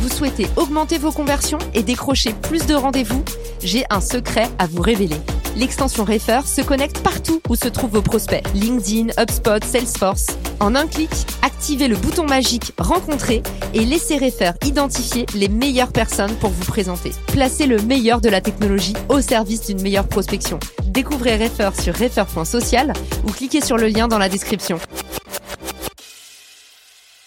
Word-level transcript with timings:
Vous 0.00 0.08
souhaitez 0.08 0.46
augmenter 0.56 0.96
vos 0.96 1.10
conversions 1.10 1.58
et 1.74 1.82
décrocher 1.82 2.32
plus 2.32 2.66
de 2.66 2.74
rendez-vous 2.74 3.24
J'ai 3.64 3.84
un 3.90 4.00
secret 4.00 4.48
à 4.60 4.66
vous 4.66 4.80
révéler. 4.80 5.16
L'extension 5.56 6.04
Refer 6.04 6.42
se 6.46 6.60
connecte 6.60 7.00
partout 7.00 7.42
où 7.48 7.56
se 7.56 7.66
trouvent 7.66 7.90
vos 7.90 8.02
prospects. 8.02 8.44
LinkedIn, 8.54 9.08
HubSpot, 9.20 9.64
Salesforce. 9.64 10.28
En 10.60 10.76
un 10.76 10.86
clic, 10.86 11.10
activez 11.42 11.88
le 11.88 11.96
bouton 11.96 12.24
magique 12.24 12.72
Rencontrer 12.78 13.42
et 13.74 13.84
laissez 13.84 14.18
Refer 14.18 14.52
identifier 14.64 15.26
les 15.34 15.48
meilleures 15.48 15.92
personnes 15.92 16.34
pour 16.36 16.50
vous 16.50 16.64
présenter. 16.64 17.10
Placez 17.28 17.66
le 17.66 17.82
meilleur 17.82 18.20
de 18.20 18.28
la 18.28 18.40
technologie 18.40 18.94
au 19.08 19.20
service 19.20 19.66
d'une 19.66 19.82
meilleure 19.82 20.06
prospection. 20.06 20.60
Découvrez 20.84 21.36
Refer 21.36 21.70
sur 21.80 21.94
refer.social 21.96 22.92
ou 23.26 23.32
cliquez 23.32 23.60
sur 23.60 23.76
le 23.76 23.88
lien 23.88 24.06
dans 24.06 24.18
la 24.18 24.28
description. 24.28 24.78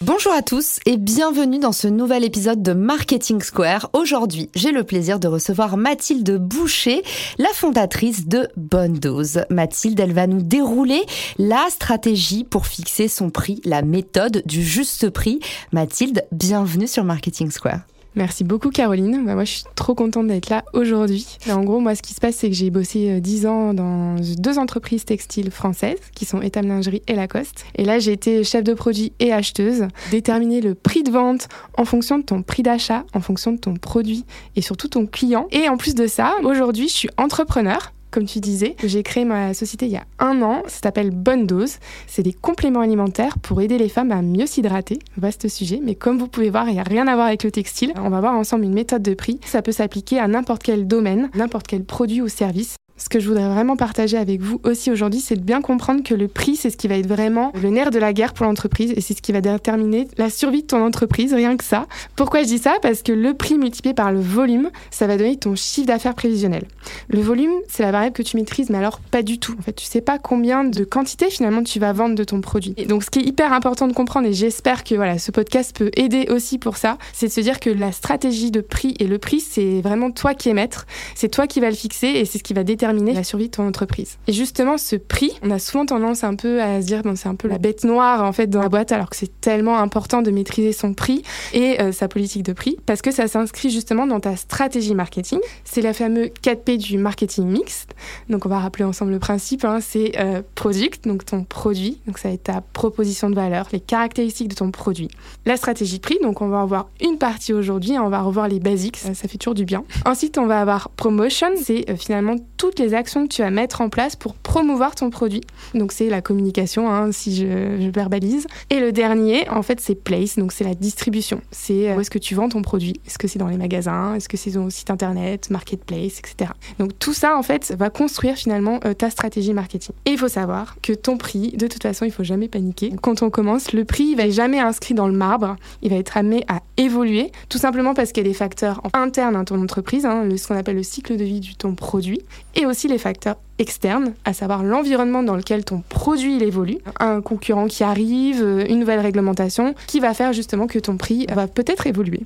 Bonjour 0.04 0.32
à 0.32 0.42
tous 0.42 0.80
et 0.84 0.96
bienvenue 0.96 1.60
dans 1.60 1.70
ce 1.70 1.86
nouvel 1.86 2.24
épisode 2.24 2.60
de 2.60 2.72
Marketing 2.72 3.40
Square. 3.40 3.88
Aujourd'hui, 3.92 4.50
j'ai 4.56 4.72
le 4.72 4.82
plaisir 4.82 5.20
de 5.20 5.28
recevoir 5.28 5.76
Mathilde 5.76 6.38
Boucher, 6.38 7.04
la 7.38 7.50
fondatrice 7.54 8.26
de 8.26 8.48
Bonne 8.56 8.94
Dose. 8.94 9.44
Mathilde, 9.48 10.00
elle 10.00 10.12
va 10.12 10.26
nous 10.26 10.42
dérouler 10.42 11.02
la 11.38 11.68
stratégie 11.70 12.42
pour 12.42 12.66
fixer 12.66 13.06
son 13.06 13.30
prix, 13.30 13.60
la 13.64 13.82
méthode 13.82 14.42
du 14.44 14.64
juste 14.64 15.08
prix. 15.08 15.38
Mathilde, 15.70 16.24
bienvenue 16.32 16.88
sur 16.88 17.04
Marketing 17.04 17.52
Square. 17.52 17.82
Merci 18.14 18.44
beaucoup 18.44 18.70
Caroline. 18.70 19.24
Bah, 19.24 19.34
moi 19.34 19.44
je 19.44 19.52
suis 19.52 19.64
trop 19.74 19.94
contente 19.94 20.26
d'être 20.26 20.50
là 20.50 20.64
aujourd'hui. 20.74 21.38
En 21.50 21.64
gros 21.64 21.80
moi 21.80 21.94
ce 21.94 22.02
qui 22.02 22.12
se 22.12 22.20
passe 22.20 22.36
c'est 22.36 22.50
que 22.50 22.54
j'ai 22.54 22.70
bossé 22.70 23.20
10 23.20 23.46
euh, 23.46 23.48
ans 23.48 23.74
dans 23.74 24.16
deux 24.38 24.58
entreprises 24.58 25.04
textiles 25.04 25.50
françaises 25.50 25.98
qui 26.14 26.26
sont 26.26 26.42
Étam 26.42 26.68
Lingerie 26.68 27.02
et 27.06 27.14
Lacoste. 27.14 27.64
Et 27.74 27.84
là 27.84 27.98
j'ai 27.98 28.12
été 28.12 28.44
chef 28.44 28.64
de 28.64 28.74
produit 28.74 29.12
et 29.18 29.32
acheteuse. 29.32 29.88
Déterminer 30.10 30.60
le 30.60 30.74
prix 30.74 31.02
de 31.02 31.10
vente 31.10 31.48
en 31.78 31.84
fonction 31.84 32.18
de 32.18 32.24
ton 32.24 32.42
prix 32.42 32.62
d'achat, 32.62 33.04
en 33.14 33.20
fonction 33.20 33.52
de 33.52 33.58
ton 33.58 33.74
produit 33.74 34.24
et 34.56 34.62
surtout 34.62 34.88
ton 34.88 35.06
client. 35.06 35.46
Et 35.50 35.68
en 35.68 35.76
plus 35.76 35.94
de 35.94 36.06
ça, 36.06 36.34
aujourd'hui 36.44 36.88
je 36.88 36.94
suis 36.94 37.08
entrepreneur 37.16 37.92
comme 38.12 38.26
tu 38.26 38.38
disais. 38.38 38.76
J'ai 38.84 39.02
créé 39.02 39.24
ma 39.24 39.54
société 39.54 39.86
il 39.86 39.92
y 39.92 39.96
a 39.96 40.04
un 40.20 40.40
an. 40.42 40.62
Ça 40.68 40.80
s'appelle 40.84 41.10
Bonne 41.10 41.46
Dose. 41.46 41.78
C'est 42.06 42.22
des 42.22 42.32
compléments 42.32 42.80
alimentaires 42.80 43.38
pour 43.38 43.60
aider 43.60 43.78
les 43.78 43.88
femmes 43.88 44.12
à 44.12 44.22
mieux 44.22 44.46
s'hydrater. 44.46 45.00
Vaste 45.16 45.48
sujet, 45.48 45.80
mais 45.82 45.96
comme 45.96 46.18
vous 46.18 46.28
pouvez 46.28 46.50
voir, 46.50 46.68
il 46.68 46.74
n'y 46.74 46.80
a 46.80 46.84
rien 46.84 47.08
à 47.08 47.14
voir 47.14 47.26
avec 47.26 47.42
le 47.42 47.50
textile. 47.50 47.92
On 47.96 48.10
va 48.10 48.20
voir 48.20 48.34
ensemble 48.34 48.64
une 48.64 48.74
méthode 48.74 49.02
de 49.02 49.14
prix. 49.14 49.40
Ça 49.44 49.62
peut 49.62 49.72
s'appliquer 49.72 50.20
à 50.20 50.28
n'importe 50.28 50.62
quel 50.62 50.86
domaine, 50.86 51.30
n'importe 51.34 51.66
quel 51.66 51.84
produit 51.84 52.20
ou 52.20 52.28
service. 52.28 52.76
Ce 52.98 53.08
que 53.08 53.20
je 53.20 53.26
voudrais 53.26 53.48
vraiment 53.48 53.76
partager 53.76 54.18
avec 54.18 54.42
vous 54.42 54.60
aussi 54.64 54.90
aujourd'hui, 54.90 55.20
c'est 55.20 55.36
de 55.36 55.40
bien 55.40 55.62
comprendre 55.62 56.02
que 56.02 56.14
le 56.14 56.28
prix, 56.28 56.56
c'est 56.56 56.68
ce 56.68 56.76
qui 56.76 56.88
va 56.88 56.96
être 56.96 57.06
vraiment 57.06 57.50
le 57.60 57.70
nerf 57.70 57.90
de 57.90 57.98
la 57.98 58.12
guerre 58.12 58.34
pour 58.34 58.44
l'entreprise 58.44 58.92
et 58.94 59.00
c'est 59.00 59.16
ce 59.16 59.22
qui 59.22 59.32
va 59.32 59.40
déterminer 59.40 60.06
la 60.18 60.28
survie 60.28 60.62
de 60.62 60.66
ton 60.66 60.84
entreprise, 60.84 61.32
rien 61.32 61.56
que 61.56 61.64
ça. 61.64 61.86
Pourquoi 62.16 62.42
je 62.42 62.48
dis 62.48 62.58
ça? 62.58 62.74
Parce 62.82 63.02
que 63.02 63.12
le 63.12 63.34
prix 63.34 63.56
multiplié 63.56 63.94
par 63.94 64.12
le 64.12 64.20
volume, 64.20 64.70
ça 64.90 65.06
va 65.06 65.16
donner 65.16 65.36
ton 65.36 65.56
chiffre 65.56 65.86
d'affaires 65.86 66.14
prévisionnel. 66.14 66.66
Le 67.08 67.20
volume, 67.20 67.52
c'est 67.68 67.82
la 67.82 67.92
variable 67.92 68.14
que 68.14 68.22
tu 68.22 68.36
maîtrises, 68.36 68.68
mais 68.68 68.78
alors 68.78 69.00
pas 69.00 69.22
du 69.22 69.38
tout. 69.38 69.54
En 69.58 69.62
fait, 69.62 69.72
tu 69.72 69.86
sais 69.86 70.02
pas 70.02 70.18
combien 70.18 70.64
de 70.64 70.84
quantité 70.84 71.30
finalement 71.30 71.62
tu 71.62 71.80
vas 71.80 71.94
vendre 71.94 72.14
de 72.14 72.24
ton 72.24 72.42
produit. 72.42 72.74
Et 72.76 72.84
donc, 72.84 73.04
ce 73.04 73.10
qui 73.10 73.20
est 73.20 73.24
hyper 73.24 73.52
important 73.52 73.88
de 73.88 73.94
comprendre, 73.94 74.28
et 74.28 74.34
j'espère 74.34 74.84
que 74.84 74.94
voilà, 74.94 75.18
ce 75.18 75.30
podcast 75.30 75.74
peut 75.74 75.90
aider 75.96 76.26
aussi 76.28 76.58
pour 76.58 76.76
ça, 76.76 76.98
c'est 77.14 77.28
de 77.28 77.32
se 77.32 77.40
dire 77.40 77.58
que 77.58 77.70
la 77.70 77.90
stratégie 77.90 78.50
de 78.50 78.60
prix 78.60 78.94
et 78.98 79.06
le 79.06 79.18
prix, 79.18 79.40
c'est 79.40 79.80
vraiment 79.80 80.10
toi 80.10 80.34
qui 80.34 80.50
es 80.50 80.54
maître, 80.54 80.86
c'est 81.14 81.28
toi 81.28 81.46
qui 81.46 81.58
vas 81.60 81.70
le 81.70 81.76
fixer 81.76 82.08
et 82.08 82.24
c'est 82.26 82.38
ce 82.38 82.44
qui 82.44 82.52
va 82.54 82.62
déterminer 82.64 82.81
la 82.90 83.24
survie 83.24 83.46
de 83.46 83.52
ton 83.52 83.66
entreprise. 83.66 84.18
Et 84.26 84.32
justement, 84.32 84.78
ce 84.78 84.96
prix, 84.96 85.32
on 85.42 85.50
a 85.50 85.58
souvent 85.58 85.86
tendance 85.86 86.24
un 86.24 86.34
peu 86.34 86.60
à 86.60 86.80
se 86.80 86.86
dire, 86.86 87.02
bon, 87.02 87.16
c'est 87.16 87.28
un 87.28 87.34
peu 87.34 87.48
la 87.48 87.58
bête 87.58 87.84
noire 87.84 88.24
en 88.24 88.32
fait 88.32 88.46
dans 88.48 88.60
la 88.60 88.68
boîte, 88.68 88.92
alors 88.92 89.10
que 89.10 89.16
c'est 89.16 89.40
tellement 89.40 89.78
important 89.78 90.22
de 90.22 90.30
maîtriser 90.30 90.72
son 90.72 90.94
prix 90.94 91.22
et 91.52 91.80
euh, 91.80 91.92
sa 91.92 92.08
politique 92.08 92.42
de 92.42 92.52
prix, 92.52 92.76
parce 92.86 93.02
que 93.02 93.10
ça 93.10 93.28
s'inscrit 93.28 93.70
justement 93.70 94.06
dans 94.06 94.20
ta 94.20 94.36
stratégie 94.36 94.94
marketing. 94.94 95.40
C'est 95.64 95.80
la 95.80 95.92
fameuse 95.92 96.30
4P 96.42 96.78
du 96.78 96.98
marketing 96.98 97.46
mixte. 97.46 97.94
Donc 98.28 98.46
on 98.46 98.48
va 98.48 98.58
rappeler 98.58 98.84
ensemble 98.84 99.12
le 99.12 99.18
principe, 99.18 99.64
hein, 99.64 99.78
c'est 99.80 100.12
euh, 100.18 100.42
product, 100.54 101.06
donc 101.06 101.24
ton 101.24 101.44
produit, 101.44 102.00
donc 102.06 102.18
ça 102.18 102.28
va 102.28 102.34
être 102.34 102.44
ta 102.44 102.60
proposition 102.72 103.30
de 103.30 103.34
valeur, 103.34 103.68
les 103.72 103.80
caractéristiques 103.80 104.48
de 104.48 104.54
ton 104.54 104.70
produit. 104.70 105.08
La 105.46 105.56
stratégie 105.56 105.98
prix, 105.98 106.18
donc 106.22 106.40
on 106.40 106.48
va 106.48 106.58
en 106.58 106.66
voir 106.66 106.88
une 107.00 107.18
partie 107.18 107.52
aujourd'hui, 107.52 107.98
on 107.98 108.08
va 108.08 108.22
revoir 108.22 108.48
les 108.48 108.60
basics, 108.60 108.96
ça, 108.96 109.14
ça 109.14 109.28
fait 109.28 109.38
toujours 109.38 109.54
du 109.54 109.64
bien. 109.64 109.84
Ensuite, 110.04 110.38
on 110.38 110.46
va 110.46 110.60
avoir 110.60 110.88
promotion, 110.90 111.48
c'est 111.60 111.88
euh, 111.90 111.96
finalement 111.96 112.36
les 112.78 112.94
actions 112.94 113.26
que 113.26 113.32
tu 113.32 113.42
vas 113.42 113.50
mettre 113.50 113.80
en 113.80 113.88
place 113.88 114.16
pour 114.16 114.34
promouvoir 114.34 114.94
ton 114.94 115.10
produit. 115.10 115.42
Donc 115.74 115.92
c'est 115.92 116.08
la 116.08 116.22
communication, 116.22 116.90
hein, 116.90 117.12
si 117.12 117.36
je, 117.36 117.90
verbalise. 117.90 118.46
Et 118.70 118.80
le 118.80 118.92
dernier, 118.92 119.48
en 119.50 119.62
fait, 119.62 119.80
c'est 119.80 119.94
place, 119.94 120.36
donc 120.36 120.52
c'est 120.52 120.64
la 120.64 120.74
distribution. 120.74 121.40
C'est 121.50 121.90
euh, 121.90 121.96
où 121.96 122.00
est-ce 122.00 122.10
que 122.10 122.18
tu 122.18 122.34
vends 122.34 122.48
ton 122.48 122.62
produit? 122.62 122.94
Est-ce 123.06 123.18
que 123.18 123.28
c'est 123.28 123.38
dans 123.38 123.48
les 123.48 123.56
magasins? 123.56 124.14
Est-ce 124.14 124.28
que 124.28 124.36
c'est 124.36 124.50
sur 124.52 124.70
site 124.70 124.90
internet, 124.90 125.50
marketplace, 125.50 126.18
etc. 126.18 126.52
Donc 126.78 126.98
tout 126.98 127.12
ça, 127.12 127.36
en 127.36 127.42
fait, 127.42 127.74
va 127.76 127.90
construire 127.90 128.36
finalement 128.36 128.80
euh, 128.84 128.94
ta 128.94 129.10
stratégie 129.10 129.52
marketing. 129.52 129.94
Et 130.06 130.12
il 130.12 130.18
faut 130.18 130.28
savoir 130.28 130.76
que 130.82 130.92
ton 130.92 131.16
prix, 131.16 131.52
de 131.52 131.66
toute 131.66 131.82
façon, 131.82 132.04
il 132.04 132.12
faut 132.12 132.24
jamais 132.24 132.48
paniquer. 132.48 132.92
Quand 133.02 133.22
on 133.22 133.30
commence, 133.30 133.72
le 133.72 133.84
prix, 133.84 134.04
il 134.04 134.16
va 134.16 134.30
jamais 134.30 134.58
inscrit 134.58 134.94
dans 134.94 135.08
le 135.08 135.14
marbre. 135.14 135.56
Il 135.82 135.90
va 135.90 135.96
être 135.96 136.16
amené 136.16 136.44
à 136.48 136.60
évoluer, 136.76 137.30
tout 137.48 137.58
simplement 137.58 137.94
parce 137.94 138.12
qu'il 138.12 138.24
y 138.24 138.26
a 138.26 138.30
des 138.30 138.36
facteurs 138.36 138.82
internes 138.94 139.36
à 139.36 139.44
ton 139.44 139.62
entreprise, 139.62 140.06
hein, 140.06 140.28
ce 140.36 140.48
qu'on 140.48 140.56
appelle 140.56 140.76
le 140.76 140.82
cycle 140.82 141.16
de 141.16 141.24
vie 141.24 141.40
de 141.40 141.54
ton 141.56 141.74
produit, 141.74 142.20
et 142.54 142.61
aussi 142.66 142.88
les 142.88 142.98
facteurs 142.98 143.36
externes, 143.58 144.14
à 144.24 144.32
savoir 144.32 144.62
l'environnement 144.62 145.22
dans 145.22 145.36
lequel 145.36 145.64
ton 145.64 145.82
produit 145.88 146.42
évolue, 146.42 146.78
un 147.00 147.20
concurrent 147.20 147.66
qui 147.66 147.84
arrive, 147.84 148.42
une 148.68 148.78
nouvelle 148.78 149.00
réglementation, 149.00 149.74
qui 149.86 150.00
va 150.00 150.14
faire 150.14 150.32
justement 150.32 150.66
que 150.66 150.78
ton 150.78 150.96
prix 150.96 151.26
va 151.32 151.46
peut-être 151.46 151.86
évoluer. 151.86 152.20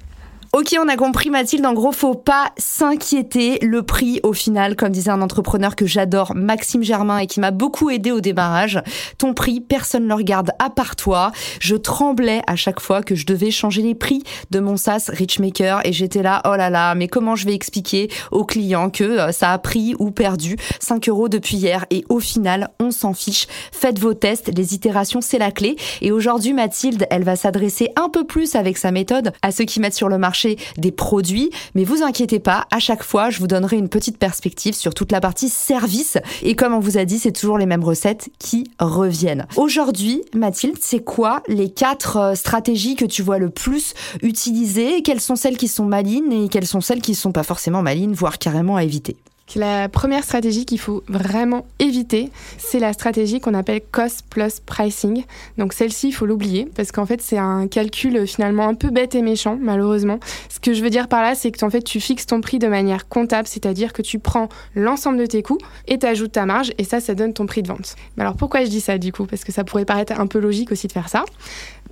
Ok, 0.59 0.75
on 0.83 0.89
a 0.89 0.97
compris 0.97 1.29
Mathilde, 1.29 1.67
en 1.67 1.75
gros, 1.75 1.93
faut 1.93 2.15
pas 2.15 2.51
s'inquiéter. 2.57 3.59
Le 3.61 3.83
prix, 3.83 4.21
au 4.23 4.33
final, 4.33 4.75
comme 4.75 4.89
disait 4.89 5.11
un 5.11 5.21
entrepreneur 5.21 5.77
que 5.77 5.85
j'adore, 5.85 6.35
Maxime 6.35 6.83
Germain, 6.83 7.19
et 7.19 7.27
qui 7.27 7.41
m'a 7.41 7.51
beaucoup 7.51 7.91
aidé 7.91 8.11
au 8.11 8.23
démarrage, 8.23 8.81
ton 9.19 9.35
prix, 9.35 9.61
personne 9.61 10.05
ne 10.05 10.09
le 10.09 10.15
regarde 10.15 10.53
à 10.59 10.71
part 10.71 10.97
toi. 10.97 11.31
Je 11.61 11.77
tremblais 11.77 12.41
à 12.47 12.57
chaque 12.57 12.81
fois 12.81 13.03
que 13.03 13.15
je 13.15 13.27
devais 13.27 13.51
changer 13.51 13.83
les 13.83 13.95
prix 13.95 14.23
de 14.51 14.59
mon 14.59 14.79
SaaS 14.79 15.11
Richmaker 15.13 15.83
et 15.85 15.93
j'étais 15.93 16.23
là, 16.23 16.41
oh 16.47 16.57
là 16.57 16.71
là, 16.71 16.95
mais 16.95 17.09
comment 17.09 17.37
je 17.37 17.45
vais 17.45 17.55
expliquer 17.55 18.09
aux 18.33 18.47
clients 18.47 18.89
que 18.89 19.05
euh, 19.05 19.33
ça 19.33 19.53
a 19.53 19.59
pris 19.59 19.95
ou 19.99 20.11
perdu 20.11 20.57
5 20.81 21.07
euros 21.11 21.29
depuis 21.29 21.59
hier? 21.59 21.85
Et 21.91 22.03
au 22.09 22.19
final, 22.19 22.71
on 22.81 22.93
s'en 22.93 23.13
fiche. 23.13 23.47
Faites 23.73 23.99
vos 23.99 24.15
tests, 24.15 24.51
les 24.57 24.73
itérations, 24.73 25.21
c'est 25.21 25.37
la 25.37 25.51
clé. 25.51 25.77
Et 26.01 26.13
aujourd'hui, 26.13 26.55
Mathilde, 26.55 27.07
elle 27.11 27.25
va 27.25 27.37
s'adresser 27.37 27.91
un 27.97 28.09
peu 28.09 28.25
plus 28.25 28.55
avec 28.55 28.79
sa 28.79 28.91
méthode 28.91 29.35
à 29.43 29.51
ceux 29.51 29.65
qui 29.65 29.81
mettent 29.81 29.93
sur 29.93 30.09
le 30.09 30.17
marché 30.17 30.46
des 30.77 30.93
produits. 30.93 31.51
Mais 31.75 31.85
vous 31.85 32.03
inquiétez 32.03 32.39
pas, 32.39 32.67
à 32.71 32.79
chaque 32.79 33.03
fois, 33.03 33.31
je 33.31 33.41
vous 33.41 33.47
donnerai 33.47 33.77
une 33.77 33.89
petite 33.89 34.19
perspective 34.19 34.75
sur 34.75 34.95
toute 34.95 35.13
la 35.13 35.21
partie 35.21 35.49
service. 35.49 36.19
Et 36.43 36.55
comme 36.55 36.75
on 36.75 36.81
vous 36.81 36.99
a 36.99 37.05
dit, 37.05 37.19
c'est 37.19 37.33
toujours 37.33 37.59
les 37.59 37.67
mêmes 37.67 37.85
recettes 37.85 38.31
qui 38.39 38.71
reviennent. 38.79 39.47
Aujourd'hui, 39.57 40.23
Mathilde, 40.35 40.79
c'est 40.81 41.03
quoi 41.03 41.43
les 41.49 41.71
quatre 41.71 42.17
euh, 42.17 42.35
stratégies 42.35 42.97
que 42.97 43.05
tu 43.05 43.23
vois 43.23 43.39
le 43.39 43.51
plus 43.51 43.95
utilisées 44.23 45.03
Quelles 45.03 45.21
sont 45.21 45.37
celles 45.37 45.57
qui 45.57 45.69
sont 45.69 45.87
malines 45.87 46.33
et 46.33 46.49
quelles 46.49 46.67
sont 46.67 46.81
celles 46.81 47.01
qui 47.01 47.15
sont 47.15 47.33
pas 47.33 47.43
forcément 47.43 47.83
malines, 47.83 48.15
voire 48.15 48.39
carrément 48.39 48.77
à 48.77 48.85
éviter? 48.85 49.17
La 49.55 49.89
première 49.89 50.25
stratégie 50.25 50.67
qu'il 50.67 50.81
faut 50.81 51.05
vraiment 51.09 51.67
éviter, 51.79 52.31
c'est 52.59 52.81
la 52.81 52.93
stratégie 52.93 53.41
qu'on 53.41 53.55
appelle 53.55 53.81
cost 53.93 54.25
plus 54.29 54.61
pricing. 54.61 55.25
Donc 55.57 55.73
celle-ci, 55.73 56.09
il 56.09 56.13
faut 56.13 56.27
l'oublier 56.27 56.69
parce 56.75 56.91
qu'en 56.93 57.07
fait, 57.07 57.23
c'est 57.23 57.39
un 57.39 57.69
calcul 57.69 58.27
finalement 58.27 58.69
un 58.69 58.75
peu 58.75 58.91
bête 58.91 59.15
et 59.15 59.23
méchant, 59.23 59.57
malheureusement. 59.61 60.19
Ce 60.49 60.59
que 60.59 60.75
je 60.75 60.83
veux 60.83 60.91
dire 60.91 61.09
par 61.09 61.23
là, 61.23 61.35
c'est 61.35 61.53
que 61.53 61.71
fait, 61.71 61.83
tu 61.83 62.01
fixes 62.01 62.27
ton 62.27 62.41
prix 62.41 62.59
de 62.59 62.67
manière 62.67 63.09
comptable, 63.09 63.47
c'est-à-dire 63.47 63.93
que 63.93 64.03
tu 64.03 64.19
prends 64.19 64.49
l'ensemble 64.75 65.19
de 65.19 65.27
tes 65.27 65.43
coûts 65.43 65.59
et 65.87 65.99
tu 65.99 66.07
ajoutes 66.07 66.33
ta 66.33 66.45
marge 66.45 66.73
et 66.77 66.85
ça, 66.85 67.01
ça 67.01 67.15
donne 67.15 67.33
ton 67.33 67.47
prix 67.47 67.63
de 67.63 67.69
vente. 67.69 67.95
Mais 68.17 68.25
alors 68.25 68.35
pourquoi 68.35 68.65
je 68.65 68.69
dis 68.69 68.81
ça 68.81 68.99
du 68.99 69.13
coup? 69.13 69.27
Parce 69.27 69.45
que 69.45 69.53
ça 69.53 69.65
pourrait 69.65 69.85
paraître 69.85 70.19
un 70.19 70.27
peu 70.27 70.41
logique 70.41 70.73
aussi 70.73 70.89
de 70.89 70.93
faire 70.93 71.09
ça. 71.09 71.25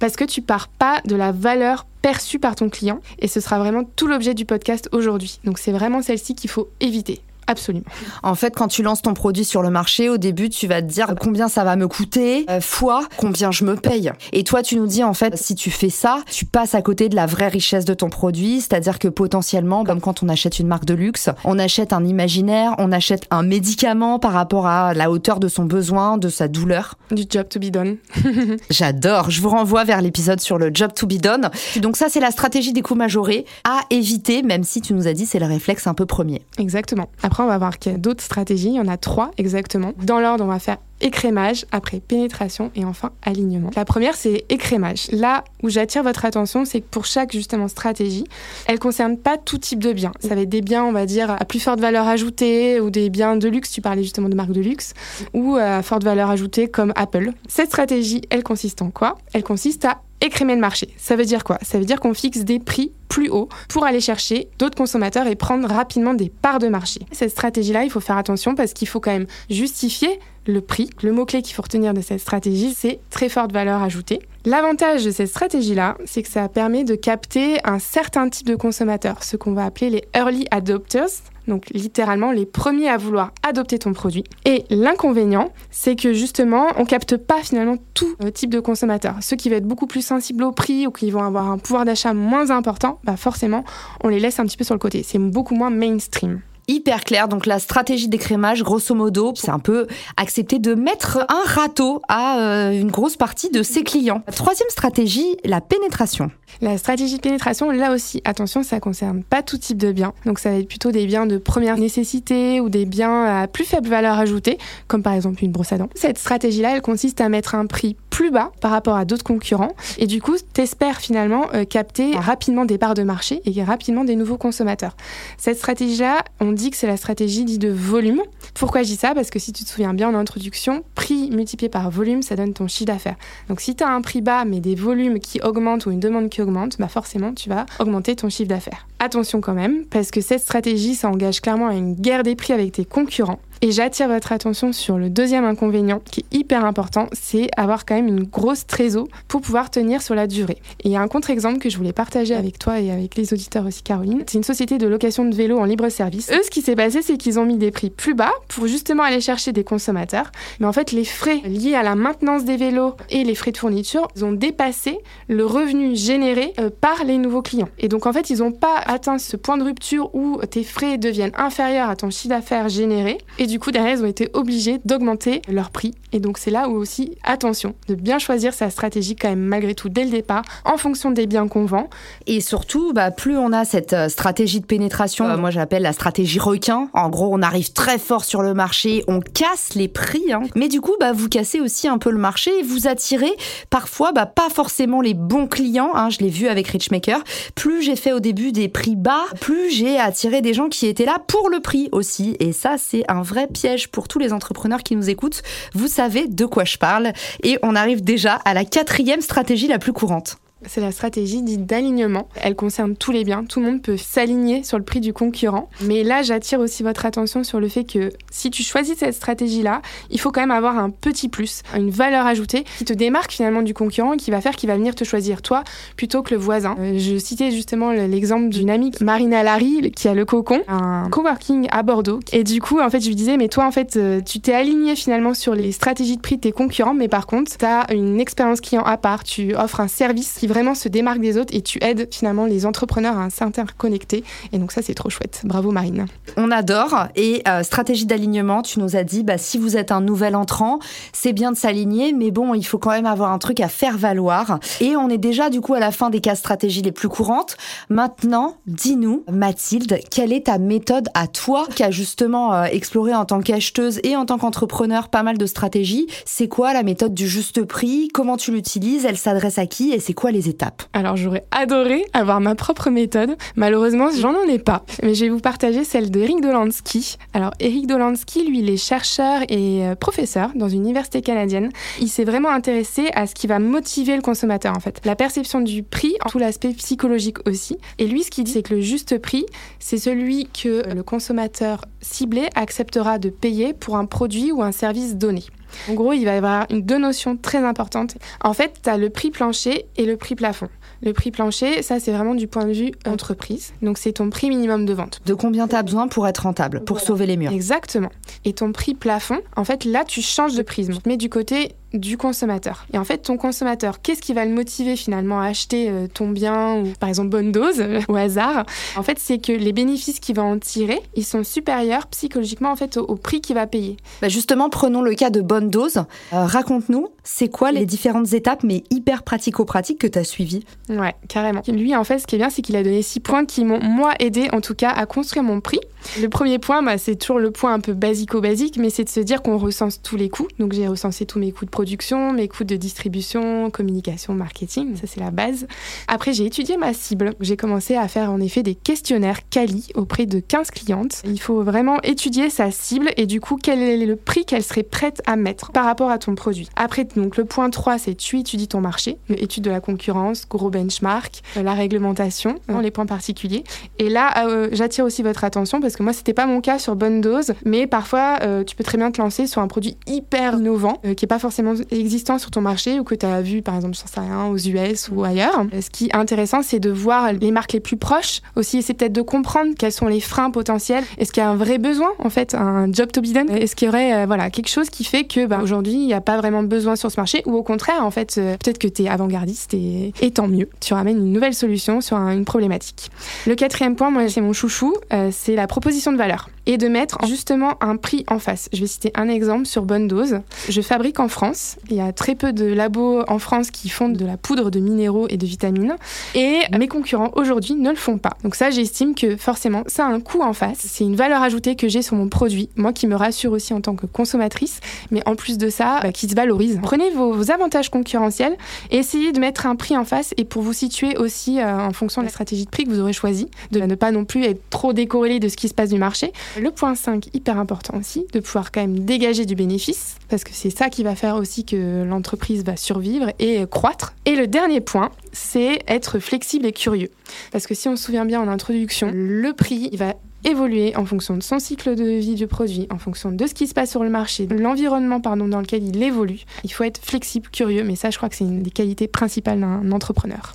Parce 0.01 0.17
que 0.17 0.25
tu 0.25 0.43
pars 0.43 0.69
pas 0.69 1.01
de 1.05 1.15
la 1.15 1.31
valeur 1.31 1.87
perçue 2.03 2.39
par 2.39 2.57
ton 2.57 2.69
client 2.69 3.01
et 3.21 3.29
ce 3.29 3.41
sera 3.41 3.59
vraiment 3.59 3.85
tout 3.97 4.09
l'objet 4.09 4.35
du 4.35 4.45
podcast 4.45 4.89
aujourd'hui. 4.93 5.39
Donc 5.45 5.59
c'est 5.59 5.73
vraiment 5.73 6.03
celle-ci 6.03 6.35
qu'il 6.35 6.51
faut 6.51 6.69
éviter. 6.81 7.21
Absolument. 7.47 7.85
En 8.23 8.35
fait, 8.35 8.55
quand 8.55 8.69
tu 8.69 8.83
lances 8.83 9.03
ton 9.03 9.15
produit 9.15 9.45
sur 9.45 9.63
le 9.63 9.71
marché, 9.71 10.09
au 10.09 10.17
début, 10.17 10.49
tu 10.49 10.67
vas 10.67 10.83
te 10.83 10.87
dire 10.87 11.15
combien 11.21 11.49
ça 11.49 11.65
va 11.65 11.77
me 11.77 11.89
coûter, 11.89 12.47
euh, 12.51 12.61
fois 12.61 13.07
combien 13.17 13.51
je 13.51 13.65
me 13.65 13.77
paye. 13.77 14.13
Et 14.33 14.45
toi, 14.45 14.63
tu 14.63 14.77
nous 14.77 14.87
dis 14.87 15.05
en 15.05 15.15
fait, 15.15 15.37
si 15.37 15.55
tu 15.55 15.71
fais 15.71 15.91
ça, 15.91 16.21
tu 16.31 16.45
passes 16.45 16.75
à 16.75 16.83
côté 16.83 17.09
de 17.09 17.17
la 17.17 17.27
vraie 17.27 17.49
richesse 17.49 17.85
de 17.85 17.95
ton 17.95 18.11
produit, 18.11 18.61
c'est-à-dire 18.61 18.99
que 18.99 19.09
potentiellement, 19.09 19.85
comme 19.85 20.01
quand 20.01 20.23
on 20.23 20.29
achète 20.29 20.59
une 20.59 20.67
marque 20.67 20.85
de 20.85 20.95
luxe, 20.95 21.29
on 21.45 21.59
achète 21.59 21.93
un 21.93 22.05
imaginaire, 22.05 22.75
on 22.79 22.93
achète 22.93 23.27
un 23.31 23.43
médicament 23.43 24.19
par 24.19 24.33
rapport 24.33 24.67
à 24.67 24.95
la 24.95 25.11
hauteur 25.11 25.41
de 25.41 25.49
son 25.49 25.65
besoin, 25.65 26.19
de 26.19 26.29
sa 26.29 26.49
douleur. 26.49 26.95
Du 27.11 27.25
job 27.29 27.49
to 27.49 27.61
be 27.61 27.71
done. 27.71 27.97
J'adore. 28.71 29.31
Je 29.31 29.41
vous 29.41 29.51
renvoie 29.51 29.85
vers 29.85 30.01
l'épisode 30.01 30.41
sur 30.41 30.59
le 30.59 30.71
job 30.73 30.93
to 30.95 31.07
be 31.07 31.15
done. 31.15 31.51
Donc 31.77 31.97
ça, 31.97 32.09
c'est 32.09 32.21
la 32.21 32.31
stratégie 32.31 32.73
des 32.73 32.83
coûts 32.83 32.95
majorés 32.95 33.45
à 33.65 33.81
éviter, 33.91 34.43
même 34.43 34.65
si 34.65 34.81
tu 34.81 34.95
nous 34.95 35.07
as 35.07 35.13
dit 35.13 35.27
c'est 35.27 35.39
le 35.39 35.47
réflexe 35.47 35.87
un 35.87 35.95
peu 35.95 36.07
premier. 36.07 36.43
Exactement. 36.59 37.09
Après, 37.23 37.34
on 37.43 37.49
va 37.49 37.59
voir 37.59 37.79
qu'il 37.81 37.91
y 37.91 37.95
a 37.95 37.99
d'autres 37.99 38.23
stratégies. 38.23 38.69
Il 38.69 38.75
y 38.75 38.81
en 38.81 38.87
a 38.87 38.97
trois 38.97 39.33
exactement. 39.37 39.93
Dans 40.03 40.21
l'ordre, 40.21 40.45
on 40.45 40.49
va 40.49 40.61
faire 40.61 40.79
écrémage, 41.01 41.67
après 41.73 42.01
pénétration 42.01 42.71
et 42.77 42.85
enfin 42.85 43.11
alignement. 43.23 43.71
La 43.77 43.85
première, 43.85 44.15
c'est 44.15 44.45
écrémage. 44.49 45.09
Là 45.11 45.45
où 45.63 45.69
j'attire 45.69 46.03
votre 46.03 46.25
attention, 46.25 46.65
c'est 46.65 46.81
que 46.81 46.87
pour 46.87 47.05
chaque 47.05 47.33
justement 47.33 47.69
stratégie, 47.69 48.25
elle 48.67 48.79
concerne 48.79 49.19
pas 49.19 49.37
tout 49.37 49.59
type 49.59 49.81
de 49.81 49.93
biens. 49.93 50.13
Ça 50.21 50.35
va 50.35 50.43
être 50.43 50.49
des 50.49 50.63
biens, 50.63 50.85
on 50.85 50.93
va 50.93 51.05
dire, 51.05 51.31
à 51.31 51.45
plus 51.45 51.61
forte 51.61 51.81
valeur 51.81 52.07
ajoutée 52.07 52.81
ou 52.81 52.91
des 52.91 53.11
biens 53.11 53.37
de 53.37 53.49
luxe. 53.49 53.71
Tu 53.71 53.81
parlais 53.81 54.03
justement 54.03 54.29
de 54.29 54.35
marques 54.35 54.53
de 54.53 54.63
luxe 54.63 54.95
ou 55.35 55.57
à 55.57 55.83
forte 55.83 56.05
valeur 56.05 56.31
ajoutée 56.31 56.69
comme 56.69 56.93
Apple. 56.97 57.33
Cette 57.49 57.69
stratégie, 57.69 58.23
elle 58.31 58.43
consiste 58.43 58.81
en 58.81 58.91
quoi? 58.91 59.19
Elle 59.35 59.43
consiste 59.43 59.85
à 59.85 60.01
écrémer 60.25 60.55
le 60.55 60.61
marché. 60.61 60.89
Ça 60.97 61.17
veut 61.17 61.25
dire 61.25 61.45
quoi? 61.45 61.59
Ça 61.63 61.79
veut 61.79 61.85
dire 61.85 62.01
qu'on 62.01 62.15
fixe 62.15 62.41
des 62.41 62.59
prix 62.59 62.93
plus 63.09 63.29
hauts 63.29 63.49
pour 63.69 63.85
aller 63.85 64.01
chercher 64.01 64.49
d'autres 64.59 64.77
consommateurs 64.77 65.27
et 65.27 65.37
prendre 65.37 65.69
rapidement 65.69 66.15
des 66.15 66.31
parts 66.31 66.59
de 66.59 66.69
marché. 66.69 67.01
Cette 67.13 67.31
stratégie-là, 67.31 67.85
il 67.85 67.91
faut 67.91 68.01
faire 68.01 68.17
attention 68.17 68.55
parce 68.55 68.73
qu'il 68.73 68.89
faut 68.89 69.01
quand 69.01 69.13
même 69.13 69.27
justifier 69.51 70.19
le 70.47 70.61
prix. 70.61 70.91
Le 71.03 71.13
mot-clé 71.13 71.43
qu'il 71.43 71.55
faut 71.55 71.63
retenir 71.63 71.95
de 71.95 72.01
cette 72.01 72.21
stratégie, 72.21 72.75
c'est 72.77 73.01
très 73.11 73.29
forte 73.29 73.53
valeur 73.53 73.83
ajoutée. 73.83 74.21
L'avantage 74.45 75.05
de 75.05 75.11
cette 75.11 75.29
stratégie-là, 75.29 75.97
c'est 76.05 76.23
que 76.23 76.29
ça 76.29 76.49
permet 76.49 76.85
de 76.85 76.95
capter 76.95 77.59
un 77.65 77.79
certain 77.79 78.29
type 78.29 78.47
de 78.47 78.57
consommateurs, 78.57 79.23
ce 79.23 79.37
qu'on 79.37 79.53
va 79.53 79.65
appeler 79.65 79.91
les 79.91 80.05
early 80.15 80.47
adopters, 80.51 81.09
donc 81.49 81.67
littéralement 81.71 82.31
les 82.31 82.47
premiers 82.47 82.89
à 82.89 82.97
vouloir 82.97 83.33
adopter 83.43 83.79
ton 83.79 83.93
produit. 83.93 84.25
Et 84.45 84.65
l'inconvénient, 84.71 85.51
c'est 85.71 85.97
que 85.97 86.13
justement, 86.13 86.69
on 86.77 86.85
capte 86.85 87.17
pas 87.17 87.43
finalement 87.43 87.77
tout 87.95 88.17
euh, 88.23 88.31
type 88.31 88.51
de 88.51 88.61
consommateurs. 88.61 89.17
Ceux 89.21 89.37
qui 89.37 89.51
vont 89.51 89.57
être 89.57 89.67
beaucoup 89.67 89.87
plus 89.87 90.05
sensibles 90.05 90.45
au 90.45 90.53
prix 90.53 90.87
ou 90.87 90.91
qui 90.91 91.11
vont 91.11 91.23
avoir 91.23 91.51
un 91.51 91.59
pouvoir 91.59 91.85
d'achat 91.85 92.15
moins 92.15 92.51
important, 92.51 92.99
bah 93.05 93.17
forcément, 93.17 93.65
on 94.03 94.09
les 94.09 94.21
laisse 94.21 94.39
un 94.39 94.45
petit 94.45 94.57
peu 94.57 94.65
sur 94.65 94.75
le 94.75 94.81
côté. 94.81 95.03
C'est 95.03 95.19
beaucoup 95.19 95.55
moins 95.55 95.71
mainstream 95.71 96.41
hyper 96.69 97.05
clair. 97.05 97.29
Donc 97.29 97.47
la 97.47 97.59
stratégie 97.59 98.09
d'écrémage, 98.09 98.63
grosso 98.63 98.95
modo, 98.95 99.33
c'est 99.37 99.51
un 99.51 99.59
peu 99.59 99.87
accepter 100.17 100.59
de 100.59 100.75
mettre 100.75 101.27
un 101.29 101.49
râteau 101.49 102.03
à 102.09 102.39
euh, 102.39 102.73
une 102.73 102.91
grosse 102.91 103.17
partie 103.17 103.51
de 103.51 103.63
ses 103.63 103.83
clients. 103.83 104.23
troisième 104.35 104.71
stratégie, 104.71 105.37
la 105.45 105.61
pénétration. 105.61 106.31
La 106.61 106.79
stratégie 106.79 107.17
de 107.17 107.21
pénétration, 107.21 107.71
là 107.71 107.93
aussi, 107.93 108.23
attention, 108.25 108.63
ça 108.63 108.79
concerne 108.79 109.23
pas 109.25 109.43
tout 109.43 109.59
type 109.59 109.79
de 109.79 109.93
biens. 109.93 110.13
Donc 110.25 110.39
ça 110.39 110.51
va 110.51 110.57
être 110.57 110.69
plutôt 110.69 110.93
des 110.93 111.07
biens 111.07 111.27
de 111.27 111.37
première 111.39 111.77
nécessité 111.77 112.61
ou 112.61 112.69
des 112.69 112.85
biens 112.85 113.25
à 113.25 113.47
plus 113.49 113.65
faible 113.65 113.89
valeur 113.89 114.19
ajoutée, 114.19 114.59
comme 114.87 115.03
par 115.03 115.15
exemple 115.15 115.43
une 115.43 115.51
brosse 115.51 115.73
à 115.73 115.79
dents. 115.79 115.89
Cette 115.95 116.19
stratégie-là, 116.19 116.77
elle 116.77 116.83
consiste 116.83 117.21
à 117.21 117.29
mettre 117.29 117.55
un 117.55 117.67
prix 117.67 117.97
plus 118.11 118.31
bas 118.31 118.53
par 118.61 118.71
rapport 118.71 118.97
à 118.97 119.05
d'autres 119.05 119.25
concurrents 119.25 119.73
et 119.99 120.07
du 120.07 120.23
coup, 120.23 120.37
t'espères 120.53 121.01
finalement 121.01 121.47
euh, 121.55 121.65
capter 121.65 122.17
rapidement 122.17 122.65
des 122.65 122.79
parts 122.79 122.95
de 122.95 123.03
marché 123.03 123.43
et 123.45 123.65
rapidement 123.65 124.05
des 124.05 124.15
nouveaux 124.15 124.39
consommateurs. 124.39 124.97
Cette 125.37 125.59
stratégie-là, 125.59 126.23
on 126.41 126.53
dit 126.55 126.71
que 126.71 126.77
c'est 126.77 126.87
la 126.87 126.97
stratégie 126.97 127.45
dite 127.45 127.61
de 127.61 127.69
volume. 127.69 128.21
Pourquoi 128.55 128.83
je 128.83 128.89
dis 128.89 128.97
ça? 128.97 129.15
Parce 129.15 129.31
que 129.31 129.39
si 129.39 129.53
tu 129.53 129.65
te 129.65 129.69
souviens 129.69 129.95
bien 129.95 130.09
en 130.09 130.15
introduction, 130.15 130.85
prix 130.95 131.31
multiplié 131.31 131.69
par 131.69 131.91
volume, 131.91 132.23
ça 132.23 132.37
donne 132.37 132.53
ton 132.55 132.69
chiffre 132.69 132.87
d'affaires. 132.87 133.17
Donc 133.49 133.61
si 133.61 133.75
tu 133.75 133.85
as 133.85 133.89
un 133.89 134.01
prix 134.01 134.21
bas 134.21 134.45
mais 134.45 134.61
des 134.61 134.75
volumes 134.75 135.19
qui 135.19 135.41
augmentent 135.41 135.87
ou 135.87 135.91
une 135.91 136.01
demande 136.01 136.31
qui 136.31 136.41
augmente, 136.41 136.79
bah 136.79 136.89
forcément 136.89 137.33
tu 137.35 137.49
vas 137.49 137.67
augmenter 137.79 138.17
ton 138.17 138.29
chiffre 138.29 138.49
d'affaires. 138.49 138.87
Attention 138.99 139.41
quand 139.41 139.55
même, 139.55 139.85
parce 139.87 140.11
que 140.11 140.21
cette 140.21 140.41
stratégie, 140.41 140.95
ça 140.95 141.09
engage 141.09 141.41
clairement 141.41 141.69
à 141.69 141.75
une 141.75 141.95
guerre 141.95 142.23
des 142.23 142.37
prix 142.37 142.53
avec 142.53 142.73
tes 142.73 142.85
concurrents. 142.85 143.41
Et 143.65 143.73
j'attire 143.73 144.09
votre 144.09 144.31
attention 144.31 144.75
sur 144.75 144.99
le 144.99 145.09
deuxième 145.09 145.47
inconvénient 145.47 146.03
qui 146.05 146.21
est 146.21 146.37
hyper 146.37 146.67
important, 146.67 147.07
c'est 147.15 147.49
avoir 147.57 147.87
quand 147.87 147.95
même 147.95 148.09
une 148.09 148.25
grosse 148.25 148.67
trésor 148.67 149.09
pour 149.27 149.41
pouvoir 149.41 149.71
tenir 149.71 150.03
sur 150.03 150.15
la 150.15 150.27
durée. 150.27 150.59
Et 150.81 150.89
il 150.89 150.91
y 150.91 150.97
a 150.97 151.01
un 151.01 151.09
contre-exemple 151.09 151.61
que 151.61 151.71
je 151.71 151.79
voulais 151.79 151.95
partager 151.95 152.35
avec 152.35 152.59
toi 152.59 152.79
et 152.79 152.91
avec 152.91 153.17
les 153.17 153.33
auditeurs 153.33 153.65
aussi, 153.65 153.83
Caroline. 153.83 154.23
C'est 154.27 154.37
une 154.37 154.45
société 154.45 154.77
de 154.77 154.87
location 154.87 155.25
de 155.25 155.35
vélos 155.35 155.59
en 155.59 155.65
libre 155.65 155.89
service. 155.89 156.31
Eux, 156.31 156.43
ce 156.45 156.51
qui 156.51 156.61
s'est 156.61 156.77
passé, 156.77 157.01
c'est 157.01 157.17
qu'ils 157.17 157.39
ont 157.39 157.47
mis 157.47 157.57
des 157.57 157.71
prix 157.71 157.89
plus 157.89 158.13
bas 158.13 158.33
pour 158.49 158.67
justement 158.67 159.03
aller 159.03 159.23
chercher 159.23 159.53
des 159.53 159.65
consommateurs. 159.65 160.31
Mais 160.61 160.67
en 160.67 160.73
fait, 160.75 160.93
les 160.93 161.07
frais 161.07 161.41
liés 161.47 161.75
à 161.75 161.83
la 161.83 161.95
maintenance 161.95 162.45
des 162.45 162.59
vélos 162.59 162.93
et 163.09 163.25
les 163.25 163.35
frais 163.35 163.53
de 163.53 163.57
fourniture, 163.57 164.09
ils 164.15 164.27
ont 164.27 164.33
dépassé 164.33 164.99
le 165.29 165.47
revenu 165.47 165.97
généré 165.97 166.53
euh, 166.61 166.69
par 166.69 167.05
les 167.05 167.17
nouveaux 167.17 167.41
clients. 167.41 167.71
Et 167.79 167.89
donc, 167.89 168.05
en 168.05 168.13
fait, 168.13 168.29
ils 168.29 168.41
n'ont 168.41 168.53
pas 168.53 168.77
atteint 168.85 169.17
ce 169.17 169.39
point 169.39 169.57
de 169.57 169.65
rupture 169.65 170.15
où 170.15 170.39
tes 170.51 170.65
frais 170.65 170.99
deviennent 170.99 171.33
inférieurs 171.39 171.89
à 171.89 171.97
ton 171.97 172.11
chiffre 172.11 172.29
d'affaires 172.29 172.69
généré. 172.69 173.17
Coup, 173.59 173.71
derrière, 173.71 173.95
ils 173.95 174.03
ont 174.03 174.09
été 174.09 174.31
obligés 174.33 174.81
d'augmenter 174.85 175.43
leur 175.49 175.71
prix. 175.71 175.95
Et 176.13 176.21
donc, 176.21 176.39
c'est 176.39 176.51
là 176.51 176.69
où 176.69 176.75
aussi, 176.75 177.17
attention, 177.25 177.75
de 177.89 177.95
bien 177.95 178.19
choisir 178.19 178.55
sa 178.55 178.71
stratégie 178.71 179.17
quand 179.17 179.29
même 179.29 179.41
malgré 179.41 179.75
tout 179.75 179.89
dès 179.89 180.05
le 180.05 180.11
départ, 180.11 180.43
en 180.65 180.77
fonction 180.77 181.11
des 181.11 181.27
biens 181.27 181.49
qu'on 181.49 181.65
vend. 181.65 181.89
Et 182.27 182.41
surtout, 182.41 182.93
bah, 182.93 183.11
plus 183.11 183.37
on 183.37 183.53
a 183.53 183.65
cette 183.65 183.93
euh, 183.93 184.09
stratégie 184.09 184.61
de 184.61 184.67
pénétration, 184.67 185.27
euh, 185.27 185.37
moi 185.37 185.51
j'appelle 185.51 185.83
la 185.83 185.93
stratégie 185.93 186.39
requin. 186.39 186.89
En 186.93 187.09
gros, 187.09 187.29
on 187.33 187.43
arrive 187.43 187.73
très 187.73 187.99
fort 187.99 188.25
sur 188.25 188.43
le 188.43 188.55
marché, 188.55 189.05
on 189.09 189.21
casse 189.21 189.75
les 189.75 189.89
prix. 189.89 190.33
Hein. 190.33 190.43
Mais 190.55 190.69
du 190.69 190.81
coup, 190.81 190.95
bah, 191.01 191.13
vous 191.13 191.29
cassez 191.29 191.61
aussi 191.61 191.89
un 191.89 191.99
peu 191.99 192.11
le 192.11 192.19
marché 192.19 192.51
et 192.59 192.63
vous 192.63 192.87
attirez 192.87 193.33
parfois 193.71 194.13
bah, 194.13 194.27
pas 194.27 194.49
forcément 194.51 195.01
les 195.01 195.15
bons 195.15 195.47
clients. 195.47 195.91
Hein. 195.95 196.11
Je 196.11 196.19
l'ai 196.19 196.31
vu 196.31 196.49
avec 196.49 196.69
Richmaker. 196.69 197.23
Plus 197.55 197.83
j'ai 197.83 197.97
fait 197.97 198.13
au 198.13 198.21
début 198.21 198.53
des 198.53 198.69
prix 198.69 198.97
bas, 198.97 199.25
plus 199.41 199.71
j'ai 199.71 199.99
attiré 199.99 200.41
des 200.41 200.55
gens 200.55 200.69
qui 200.69 200.87
étaient 200.87 201.05
là 201.05 201.19
pour 201.27 201.51
le 201.51 201.61
prix 201.61 201.89
aussi. 201.93 202.37
Et 202.41 202.53
ça, 202.53 202.77
c'est 202.79 203.05
un 203.09 203.23
piège 203.53 203.89
pour 203.89 204.09
tous 204.09 204.19
les 204.19 204.33
entrepreneurs 204.33 204.83
qui 204.83 204.97
nous 204.97 205.11
écoutent. 205.11 205.43
Vous 205.75 205.89
savez 205.89 206.27
de 206.27 206.47
quoi 206.47 206.65
je 206.65 206.79
parle. 206.79 207.13
Et 207.43 207.59
on 207.63 207.75
arrive 207.77 208.03
déjà 208.03 208.35
à 208.45 208.55
la 208.55 208.65
quatrième 208.65 209.21
stratégie 209.21 209.69
la 209.69 209.79
plus 209.79 209.93
courante. 209.93 210.37
C'est 210.67 210.81
la 210.81 210.93
stratégie 210.93 211.43
dite 211.43 211.67
d'alignement. 211.67 212.29
Elle 212.37 212.57
concerne 212.57 212.97
tous 212.97 213.13
les 213.13 213.25
biens. 213.25 213.45
Tout 213.45 213.61
le 213.61 213.67
monde 213.67 213.83
peut 213.83 213.97
s'aligner 213.97 214.63
sur 214.63 214.79
le 214.79 214.85
prix 214.85 215.01
du 215.01 215.13
concurrent. 215.13 215.69
Mais 215.83 216.03
là, 216.03 216.23
j'attire 216.23 216.61
aussi 216.61 216.83
votre 216.83 217.07
attention 217.07 217.45
sur 217.45 217.61
le 217.61 217.69
fait 217.69 217.85
que 217.85 218.11
si 218.31 218.51
tu 218.51 218.63
choisis 218.63 218.99
cette 218.99 219.15
stratégie-là, 219.15 219.83
il 220.11 220.21
faut 220.21 220.33
quand 220.33 220.41
même 220.41 220.51
avoir 220.51 220.79
un 220.79 220.91
petit 220.91 221.29
plus, 221.29 221.63
une 221.77 221.91
valeur 221.91 222.27
ajoutée 222.27 222.65
qui 222.79 222.85
te 222.85 222.93
démarque 222.93 223.33
finalement 223.33 223.63
du 223.63 223.75
concurrent 223.75 224.15
et 224.15 224.17
qui 224.17 224.31
va 224.31 224.41
faire 224.41 224.57
qu'il 224.57 224.69
va 224.69 224.77
venir 224.77 224.95
te 224.95 225.05
choisir 225.05 225.43
toi 225.43 225.65
plutôt 225.97 226.23
que 226.23 226.35
le 226.35 226.41
voisin. 226.41 226.77
Euh, 226.79 226.99
je 226.99 227.17
citais 227.19 227.51
justement 227.51 227.93
l'exemple 227.93 228.49
d'une 228.49 228.71
amie, 228.71 228.93
Marina 229.01 229.43
Larry, 229.43 229.93
qui 229.93 230.09
a 230.09 230.15
le 230.15 230.25
Cocon, 230.25 230.63
un 230.69 231.09
coworking 231.11 231.69
à 231.71 231.83
Bordeaux. 231.83 232.21
Et 232.33 232.45
du 232.45 232.61
coup, 232.61 232.81
en 232.81 232.91
fait, 232.91 233.01
je 233.01 233.09
lui 233.09 233.15
disais, 233.15 233.37
mais 233.37 233.49
toi, 233.49 233.67
en 233.67 233.71
fait, 233.71 233.97
euh, 233.97 234.21
tu 234.21 234.41
t'es 234.41 234.55
aligné 234.55 234.97
finalement 234.97 235.35
sur 235.35 235.55
les 235.55 235.73
stratégies 235.73 236.17
de 236.17 236.23
prix 236.23 236.37
de 236.37 236.43
tes 236.43 236.53
concurrents, 236.53 236.95
mais 236.95 237.09
par 237.09 237.27
contre, 237.27 237.57
tu 237.57 237.65
as 237.65 237.93
une 237.93 238.21
expérience 238.21 238.61
client 238.61 238.83
à 238.83 238.97
part. 238.97 239.25
Tu 239.25 239.55
offres 239.55 239.81
un 239.81 239.89
service 239.89 240.35
qui 240.39 240.47
vraiment 240.55 240.77
se 240.77 240.89
démarque 240.89 241.19
des 241.19 241.37
autres 241.37 241.53
et 241.53 241.63
tu 241.63 241.79
aides 241.83 242.07
finalement 242.15 242.47
les 242.47 242.65
entrepreneurs 242.65 243.19
à 243.19 243.29
s'interconnecter. 243.29 244.23
Et 244.53 244.59
donc 244.59 244.71
ça, 244.71 244.83
c'est 244.83 244.95
trop 244.95 245.11
chouette. 245.11 245.43
Bravo 245.43 245.73
Marine. 245.73 246.07
On 246.37 246.53
adore. 246.53 247.09
Et 247.17 247.43
euh, 247.49 247.65
stratégie 247.65 248.07
d'alignement, 248.07 248.63
tu 248.63 248.79
nous 248.79 248.95
as 248.95 249.03
dit, 249.03 249.25
bah, 249.25 249.37
si 249.37 249.59
vous 249.59 249.77
êtes 249.77 249.91
un 249.91 250.01
nouvel 250.01 250.37
entrant, 250.37 250.79
c'est 251.13 251.33
bien 251.33 251.51
de 251.51 251.57
s'aligner, 251.57 252.13
mais 252.13 252.31
bon, 252.31 252.55
il 252.55 252.63
faut 252.63 252.79
quand 252.79 252.93
même 252.93 253.05
avoir 253.07 253.33
un 253.33 253.39
truc 253.39 253.59
à 253.59 253.69
faire 253.69 253.99
valoir. 253.99 254.61
Et 254.81 254.95
on 254.97 255.09
est 255.09 255.19
déjà 255.19 255.51
du 255.51 255.61
coup 255.61 255.75
à 255.75 255.81
la 255.81 255.91
fin 255.91 256.09
des 256.09 256.21
cas 256.21 256.37
stratégies 256.37 256.83
les 256.83 256.93
plus 256.93 257.09
courantes. 257.09 257.57
Maintenant, 257.89 258.57
dis-nous, 258.69 259.25
Mathilde, 259.29 259.99
quelle 260.09 260.33
est 260.33 260.47
ta 260.47 260.59
méthode 260.59 261.09
à 261.15 261.27
toi 261.27 261.67
qui 261.75 261.83
a 261.83 261.91
justement 261.91 262.55
euh, 262.55 262.65
exploré 262.65 263.13
en 263.13 263.25
tant 263.25 263.41
qu'acheteuse 263.41 263.99
et 264.05 264.15
en 264.15 264.25
tant 264.25 264.39
qu'entrepreneur 264.39 265.09
pas 265.09 265.25
mal 265.25 265.37
de 265.37 265.47
stratégies? 265.47 266.07
C'est 266.25 266.49
quoi 266.49 266.73
la 266.73 266.85
méthode 266.85 267.13
du 267.13 267.27
juste 267.27 267.65
prix? 267.65 268.09
Comment 268.15 268.37
tu 268.37 268.53
l'utilises? 268.53 269.05
Elle 269.05 269.19
s'adresse 269.19 269.59
à 269.59 269.67
qui? 269.67 269.93
Et 269.93 269.99
c'est 269.99 270.15
quoi 270.15 270.31
les 270.31 270.44
Alors 270.93 271.17
j'aurais 271.17 271.45
adoré 271.51 272.05
avoir 272.13 272.41
ma 272.41 272.55
propre 272.55 272.91
méthode. 272.91 273.37
Malheureusement, 273.57 274.09
j'en 274.11 274.35
en 274.35 274.49
ai 274.49 274.59
pas. 274.59 274.85
Mais 275.03 275.15
je 275.15 275.25
vais 275.25 275.31
vous 275.31 275.41
partager 275.41 275.85
celle 275.85 276.11
d'Eric 276.11 276.41
Dolansky. 276.41 277.17
Alors 277.33 277.53
Eric 277.61 277.87
Dolansky, 277.87 278.47
lui, 278.47 278.61
il 278.61 278.71
est 278.71 278.77
chercheur 278.77 279.43
et 279.49 279.87
euh, 279.87 279.95
professeur 279.95 280.51
dans 280.55 280.69
une 280.69 280.83
université 280.83 281.23
canadienne. 281.23 281.71
Il 282.01 282.09
s'est 282.09 282.25
vraiment 282.25 282.51
intéressé 282.51 283.09
à 283.15 283.27
ce 283.27 283.35
qui 283.35 283.47
va 283.47 283.59
motiver 283.59 284.17
le 284.17 284.23
consommateur 284.23 284.77
en 284.77 284.81
fait. 284.81 285.01
La 285.05 285.17
perception 285.17 285.61
du 285.61 285.83
prix, 285.83 286.15
tout 286.29 286.39
l'aspect 286.39 286.73
psychologique 286.73 287.39
aussi. 287.49 287.79
Et 287.99 288.07
lui, 288.07 288.23
ce 288.23 288.31
qu'il 288.31 288.45
dit, 288.45 288.53
c'est 288.53 288.63
que 288.63 288.75
le 288.75 288.81
juste 288.81 289.19
prix, 289.19 289.47
c'est 289.79 289.99
celui 289.99 290.49
que 290.49 290.83
le 290.95 291.03
consommateur 291.03 291.85
ciblé 292.01 292.49
acceptera 292.55 293.19
de 293.19 293.31
payer 293.31 293.73
pour 293.73 293.97
un 293.97 294.07
produit 294.07 294.53
ou 294.53 294.63
un 294.63 294.73
service 294.73 295.17
donné. 295.17 295.45
En 295.89 295.95
gros, 295.95 296.13
il 296.13 296.25
va 296.25 296.35
y 296.35 296.37
avoir 296.37 296.67
une, 296.71 296.83
deux 296.83 296.99
notions 296.99 297.37
très 297.37 297.65
importantes. 297.65 298.17
En 298.43 298.53
fait, 298.53 298.81
tu 298.83 298.91
as 298.91 298.97
le 298.97 299.11
prix 299.11 299.31
plancher 299.31 299.87
et 299.97 300.07
le 300.07 300.17
prix 300.17 300.35
plafond. 300.35 300.69
Le 301.03 301.13
prix 301.13 301.31
plancher, 301.31 301.83
ça 301.83 302.01
c'est 302.01 302.13
vraiment 302.13 302.35
du 302.35 302.47
point 302.47 302.65
de 302.65 302.73
vue 302.73 302.93
entreprise. 303.07 303.75
Donc 303.83 303.99
c'est 303.99 304.13
ton 304.13 304.31
prix 304.31 304.49
minimum 304.49 304.87
de 304.87 304.95
vente. 304.95 305.21
De 305.27 305.35
combien 305.35 305.69
tu 305.69 305.77
as 305.77 305.83
besoin 305.83 306.09
pour 306.09 306.27
être 306.27 306.45
rentable, 306.45 306.83
pour 306.85 307.01
sauver 307.01 307.27
les 307.27 307.37
murs? 307.37 307.53
Exactement. 307.53 308.11
Et 308.45 308.55
ton 308.55 308.73
prix 308.73 308.95
plafond, 308.95 309.41
en 309.57 309.65
fait 309.65 309.85
là 309.85 310.05
tu 310.05 310.23
changes 310.23 310.55
de 310.55 310.63
prisme. 310.63 310.95
Mais 311.07 311.17
du 311.17 311.29
côté 311.29 311.75
du 311.95 312.17
consommateur. 312.17 312.87
Et 312.93 312.99
en 312.99 313.05
fait, 313.05 313.19
ton 313.19 313.37
consommateur, 313.37 314.03
qu'est-ce 314.03 314.21
qui 314.21 314.35
va 314.35 314.45
le 314.45 314.53
motiver 314.53 314.97
finalement 314.97 315.41
à 315.41 315.47
acheter 315.47 315.89
euh, 315.89 316.07
ton 316.13 316.29
bien 316.29 316.77
ou 316.77 316.93
par 316.99 317.09
exemple 317.09 317.29
bonne 317.29 317.53
dose 317.53 317.83
au 318.09 318.17
hasard? 318.17 318.67
En 318.97 319.03
fait, 319.03 319.19
c'est 319.19 319.39
que 319.39 319.53
les 319.53 319.73
bénéfices 319.73 320.21
qu'il 320.21 320.35
va 320.35 320.43
en 320.43 320.59
tirer, 320.59 321.01
ils 321.15 321.25
sont 321.25 321.45
supérieurs 321.45 322.07
psychologiquement 322.09 322.71
en 322.71 322.77
fait 322.77 322.97
au, 322.97 323.15
prix 323.17 323.41
qu'il 323.41 323.55
va 323.55 323.67
payer. 323.67 323.97
Bah 324.21 324.29
justement, 324.29 324.69
prenons 324.69 325.03
le 325.03 325.15
cas 325.15 325.31
de 325.31 325.41
bonne 325.41 325.71
dose. 325.71 325.97
Euh, 326.33 326.45
raconte-nous, 326.45 327.09
c'est 327.23 327.49
quoi 327.49 327.73
les 327.73 327.87
différentes 327.87 328.33
étapes 328.33 328.65
mais 328.65 328.83
hyper 328.91 329.23
pratico-pratiques 329.23 329.99
que 329.99 330.07
tu 330.07 330.19
as 330.19 330.25
suivies? 330.25 330.65
Ouais, 330.89 331.15
carrément. 331.29 331.63
Lui, 331.69 331.95
en 331.95 332.05
fait, 332.05 332.19
ce 332.19 332.27
qui 332.27 332.35
est 332.35 332.39
bien, 332.39 332.51
c'est 332.51 332.63
qu'il 332.63 332.77
a 332.77 332.83
donné 332.83 333.03
six 333.03 333.21
points 333.21 333.45
qui 333.45 333.65
m'ont 333.65 333.81
moi 333.83 334.13
aidé 334.19 334.49
en 334.53 334.61
tout 334.61 334.75
cas 334.75 334.91
à 334.91 335.07
construire 335.07 335.45
mon 335.45 335.61
prix. 335.61 335.81
Le 336.21 336.29
premier 336.29 336.59
point, 336.59 336.83
bah, 336.83 336.99
c'est 336.99 337.17
toujours 337.17 337.39
le 337.39 337.51
point 337.51 337.75
un 337.75 337.81
peu 337.81 337.93
basico-basique, 337.93 338.77
mais 338.79 338.91
c'est 338.91 339.05
de 339.05 339.09
se 339.09 339.21
dire 339.21 339.43
qu'on 339.43 339.59
recense 339.59 340.01
tous 340.03 340.17
les 340.17 340.29
coûts. 340.29 340.49
Donc 340.59 340.73
j'ai 340.73 340.87
recensé 340.87 341.27
tous 341.27 341.39
mes 341.39 341.53
coûts 341.53 341.65
de 341.65 341.71
production, 341.71 342.33
mes 342.33 342.49
coûts 342.49 342.65
de 342.65 342.77
distribution, 342.77 343.71
communication, 343.71 344.35
marketing, 344.35 344.97
ça 344.97 345.07
c'est 345.07 345.21
la 345.21 345.31
base. 345.31 345.67
Après 346.09 346.33
j'ai 346.33 346.47
étudié 346.47 346.77
ma 346.77 346.93
cible. 346.93 347.35
J'ai 347.41 347.57
commencé 347.57 347.97
à 347.97 348.07
faire 348.09 348.31
en 348.31 348.41
effet 348.41 348.63
des 348.63 348.75
questionnaires 348.75 349.41
quali 349.49 349.89
auprès 349.95 350.27
de 350.27 350.41
15 350.41 350.71
clientes. 350.71 351.23
Il 351.25 351.41
faut 351.41 351.63
vraiment 351.63 352.01
étudier 352.03 352.51
sa 352.51 352.71
cible 352.71 353.11
et 353.17 353.27
du 353.27 353.41
coup 353.41 353.59
quel 353.61 353.81
est 353.81 354.05
le 354.05 354.17
prix 354.17 354.45
qu'elle 354.45 354.63
serait 354.63 354.83
prête 354.83 355.23
à 355.27 355.37
mettre 355.37 355.73
par 355.73 355.85
rapport 355.85 356.11
à 356.11 356.19
ton 356.19 356.35
produit. 356.35 356.69
Après 356.77 357.05
donc 357.05 357.37
le 357.37 357.45
point 357.45 357.71
3 357.71 357.99
c'est 357.99 358.15
tu 358.15 358.39
étudies 358.39 358.69
ton 358.69 358.81
marché, 358.81 359.19
étude 359.29 359.65
de 359.65 359.71
la 359.71 359.81
concurrence, 359.81 360.49
gros 360.49 360.71
benchmark, 360.71 361.43
euh, 361.57 361.63
la 361.63 361.75
réglementation, 361.75 362.57
les 362.83 362.91
points 362.91 363.07
particuliers. 363.07 363.65
Et 363.99 364.09
là 364.09 364.47
euh, 364.47 364.69
j'attire 364.73 365.05
aussi 365.05 365.23
votre 365.23 365.45
attention 365.45 365.81
parce 365.81 365.94
parce 365.95 366.01
que 366.01 366.03
moi 366.03 366.13
c'était 366.13 366.35
pas 366.35 366.47
mon 366.47 366.61
cas 366.61 366.81
sur 366.81 366.97
bonne 366.97 367.21
dose, 367.21 367.53
mais 367.65 367.87
parfois 367.87 368.39
euh, 368.43 368.65
tu 368.65 368.75
peux 368.75 368.83
très 368.83 368.99
bien 368.99 369.13
te 369.13 369.21
lancer 369.21 369.47
sur 369.47 369.63
un 369.63 369.69
produit 369.69 369.97
hyper 370.09 370.55
innovant 370.55 371.01
euh, 371.05 371.15
qui 371.15 371.25
est 371.25 371.29
pas 371.29 371.39
forcément 371.39 371.75
existant 371.93 372.37
sur 372.37 372.51
ton 372.51 372.63
marché 372.63 372.99
ou 372.99 373.05
que 373.05 373.15
tu 373.15 373.25
as 373.25 373.41
vu 373.43 373.63
par 373.63 373.77
exemple, 373.77 373.95
sais 373.95 374.07
rien, 374.19 374.47
aux 374.47 374.57
US 374.57 375.09
ou 375.13 375.23
ailleurs. 375.23 375.65
Ce 375.81 375.91
qui 375.91 376.07
est 376.07 376.17
intéressant, 376.17 376.63
c'est 376.63 376.81
de 376.81 376.91
voir 376.91 377.33
les 377.33 377.53
marques 377.53 377.75
les 377.75 377.79
plus 377.79 377.97
proches 377.97 378.41
aussi, 378.57 378.83
c'est 378.83 378.95
peut-être 378.95 379.13
de 379.13 379.23
comprendre 379.23 379.75
quels 379.79 379.93
sont 379.93 380.09
les 380.09 380.19
freins 380.19 380.51
potentiels. 380.51 381.05
Est-ce 381.17 381.31
qu'il 381.31 381.45
y 381.45 381.47
a 381.47 381.49
un 381.49 381.55
vrai 381.55 381.79
besoin 381.79 382.09
en 382.19 382.29
fait, 382.29 382.57
un 382.57 382.93
job 382.93 383.13
to 383.13 383.21
be 383.21 383.33
done 383.33 383.49
Est-ce 383.51 383.77
qu'il 383.77 383.87
y 383.87 383.89
aurait 383.89 384.15
euh, 384.15 384.27
voilà 384.27 384.51
quelque 384.51 384.71
chose 384.71 384.91
qui 384.91 385.05
fait 385.05 385.23
que 385.23 385.47
bah, 385.47 385.61
aujourd'hui 385.63 385.93
il 385.93 386.07
n'y 386.07 386.15
a 386.15 386.21
pas 386.21 386.39
vraiment 386.39 386.65
besoin 386.65 386.97
sur 386.97 387.13
ce 387.13 387.21
marché 387.21 387.43
ou 387.47 387.55
au 387.55 387.63
contraire 387.63 388.05
en 388.05 388.11
fait 388.11 388.35
peut-être 388.35 388.79
que 388.79 388.89
tu 388.89 389.05
es 389.05 389.09
avant-gardiste 389.09 389.75
et, 389.75 390.13
tant 390.35 390.49
mieux. 390.49 390.69
Tu 390.81 390.93
ramènes 390.93 391.19
une 391.19 391.33
nouvelle 391.33 391.55
solution 391.55 392.01
sur 392.01 392.17
une 392.17 392.45
problématique. 392.45 393.13
Le 393.47 393.55
quatrième 393.55 393.95
point, 393.95 394.11
moi 394.11 394.29
c'est 394.29 394.41
mon 394.41 394.53
chouchou, 394.53 394.93
c'est 395.31 395.55
la 395.55 395.69
proposition 395.69 395.84
position 395.85 396.13
de 396.13 396.19
valeur 396.19 396.49
et 396.67 396.79
de 396.79 396.89
mettre 396.89 397.19
justement 397.27 397.75
un 397.81 397.97
prix 397.97 398.25
en 398.29 398.39
face. 398.39 398.69
Je 398.73 398.81
vais 398.81 398.87
citer 398.87 399.13
un 399.15 399.29
exemple 399.29 399.67
sur 399.67 399.83
Bonne 399.83 400.09
Dose. 400.09 400.41
Je 400.69 400.81
fabrique 400.81 401.21
en 401.21 401.29
France. 401.29 401.77
Il 401.91 401.97
y 401.97 402.01
a 402.01 402.13
très 402.13 402.35
peu 402.35 402.53
de 402.53 402.65
labos 402.65 403.23
en 403.29 403.39
France 403.39 403.71
qui 403.71 403.89
font 403.89 404.09
de 404.09 404.25
la 404.25 404.37
poudre 404.37 404.71
de 404.71 404.81
minéraux 404.81 405.27
et 405.29 405.37
de 405.37 405.47
vitamines. 405.47 405.97
Et 406.35 406.61
mes 406.77 406.89
concurrents 406.89 407.31
aujourd'hui 407.35 407.75
ne 407.75 407.91
le 407.91 407.97
font 407.97 408.19
pas. 408.19 408.37
Donc 408.43 408.55
ça, 408.55 408.71
j'estime 408.71 409.15
que 409.15 409.37
forcément, 409.37 409.85
ça 409.87 410.07
a 410.07 410.09
un 410.09 410.21
coût 410.21 410.43
en 410.43 410.53
face. 410.53 410.79
C'est 410.81 411.05
une 411.05 411.17
valeur 411.17 411.43
ajoutée 411.43 411.77
que 411.77 411.89
j'ai 411.89 412.03
sur 412.03 412.17
mon 412.17 412.29
produit. 412.29 412.69
Moi 412.77 412.93
qui 412.93 413.07
me 413.07 413.17
rassure 413.17 413.53
aussi 413.53 413.75
en 413.75 413.81
tant 413.81 413.95
que 413.95 414.07
consommatrice. 414.07 414.81
Mais 415.11 415.23
en 415.27 415.37
plus 415.37 415.59
de 415.59 415.69
ça, 415.69 416.01
bah, 416.03 416.13
qui 416.13 416.29
se 416.29 416.35
valorise. 416.35 416.81
Prenez 416.83 417.11
vos, 417.11 417.51
avantages 417.51 417.91
concurrentiels 417.91 418.57
et 418.91 418.97
essayez 418.97 419.33
de 419.33 419.39
mettre 419.39 419.67
un 419.67 419.77
prix 419.77 419.97
en 419.97 420.05
face 420.05 420.33
et 420.39 420.45
pour 420.45 420.63
vous 420.63 420.73
situer 420.73 421.17
aussi 421.19 421.61
euh, 421.61 421.79
en 421.79 421.93
fonction 421.93 422.23
de 422.23 422.27
la 422.27 422.31
stratégie 422.31 422.65
de 422.65 422.71
prix 422.71 422.85
que 422.85 422.91
vous 422.91 423.01
aurez 423.01 423.13
choisi, 423.13 423.49
de 423.71 423.81
ne 423.81 423.95
pas 423.95 424.11
non 424.13 424.25
plus 424.25 424.45
être 424.45 424.63
trop 424.71 424.93
décorrélé 424.93 425.41
de 425.41 425.49
ce 425.49 425.57
qui 425.57 425.69
se 425.69 425.75
passe 425.75 425.91
du 425.91 425.99
marché. 425.99 426.33
Le 426.61 426.71
point 426.71 426.95
5, 426.95 427.31
hyper 427.35 427.59
important 427.59 427.99
aussi, 427.99 428.27
de 428.33 428.39
pouvoir 428.39 428.71
quand 428.71 428.81
même 428.81 429.01
dégager 429.01 429.45
du 429.45 429.57
bénéfice, 429.57 430.17
parce 430.29 430.45
que 430.45 430.51
c'est 430.53 430.71
ça 430.71 430.89
qui 430.89 431.03
va 431.03 431.17
faire 431.17 431.37
aussi 431.37 431.65
que 431.65 432.05
l'entreprise 432.05 432.65
va 432.65 432.77
survivre 432.77 433.33
et 433.41 433.65
croître. 433.69 434.15
Et 434.25 434.37
le 434.37 434.47
dernier 434.47 434.81
point, 434.81 435.11
c'est 435.33 435.81
être 435.89 436.21
flexible 436.21 436.67
et 436.67 436.73
curieux. 436.73 437.11
Parce 437.51 437.67
que 437.67 437.75
si 437.75 437.89
on 437.89 437.97
se 437.97 438.05
souvient 438.05 438.25
bien 438.25 438.41
en 438.41 438.49
introduction, 438.49 439.11
le 439.13 439.53
prix, 439.53 439.89
il 439.91 439.99
va 439.99 440.15
évoluer 440.45 440.95
en 440.97 441.07
fonction 441.07 441.37
de 441.37 441.43
son 441.43 441.59
cycle 441.59 441.97
de 441.97 442.05
vie 442.05 442.35
du 442.35 442.47
produit, 442.47 442.87
en 442.91 442.99
fonction 442.99 443.33
de 443.33 443.47
ce 443.47 443.55
qui 443.55 443.67
se 443.67 443.75
passe 443.75 443.91
sur 443.91 444.05
le 444.05 444.11
marché, 444.11 444.47
de 444.47 444.57
l'environnement 444.57 445.21
pardon, 445.21 445.49
dans 445.49 445.61
lequel 445.61 445.83
il 445.83 446.03
évolue. 446.03 446.41
Il 446.63 446.73
faut 446.73 446.85
être 446.85 447.01
flexible, 447.03 447.49
curieux, 447.51 447.83
mais 447.83 447.97
ça 447.97 448.11
je 448.11 448.17
crois 448.19 448.29
que 448.29 448.37
c'est 448.37 448.45
une 448.45 448.63
des 448.63 448.71
qualités 448.71 449.09
principales 449.09 449.61
d'un 449.61 449.91
entrepreneur. 449.91 450.55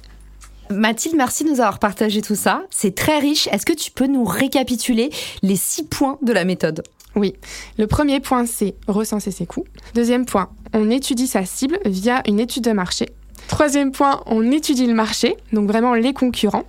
Mathilde, 0.72 1.16
merci 1.16 1.44
de 1.44 1.50
nous 1.50 1.62
avoir 1.62 1.80
partagé 1.80 2.22
tout 2.22 2.36
ça. 2.36 2.64
C'est 2.70 2.94
très 2.94 3.18
riche. 3.18 3.48
Est-ce 3.48 3.66
que 3.66 3.74
tu 3.74 3.90
peux 3.90 4.06
nous 4.06 4.24
récapituler 4.24 5.10
les 5.42 5.56
six 5.56 5.84
points 5.84 6.20
de 6.22 6.32
la 6.32 6.46
méthode? 6.46 6.84
Oui. 7.16 7.34
Le 7.80 7.88
premier 7.88 8.20
point, 8.20 8.46
c'est 8.46 8.76
recenser 8.88 9.32
ses 9.32 9.48
coûts. 9.48 9.66
Deuxième 9.96 10.26
point, 10.26 10.50
on 10.74 10.92
étudie 10.92 11.26
sa 11.26 11.44
cible 11.44 11.80
via 11.86 12.22
une 12.28 12.40
étude 12.40 12.64
de 12.66 12.72
marché. 12.72 13.08
Troisième 13.48 13.92
point, 13.92 14.22
on 14.28 14.52
étudie 14.52 14.86
le 14.86 14.94
marché, 14.94 15.36
donc 15.54 15.68
vraiment 15.68 15.96
les 15.96 16.14
concurrents. 16.14 16.66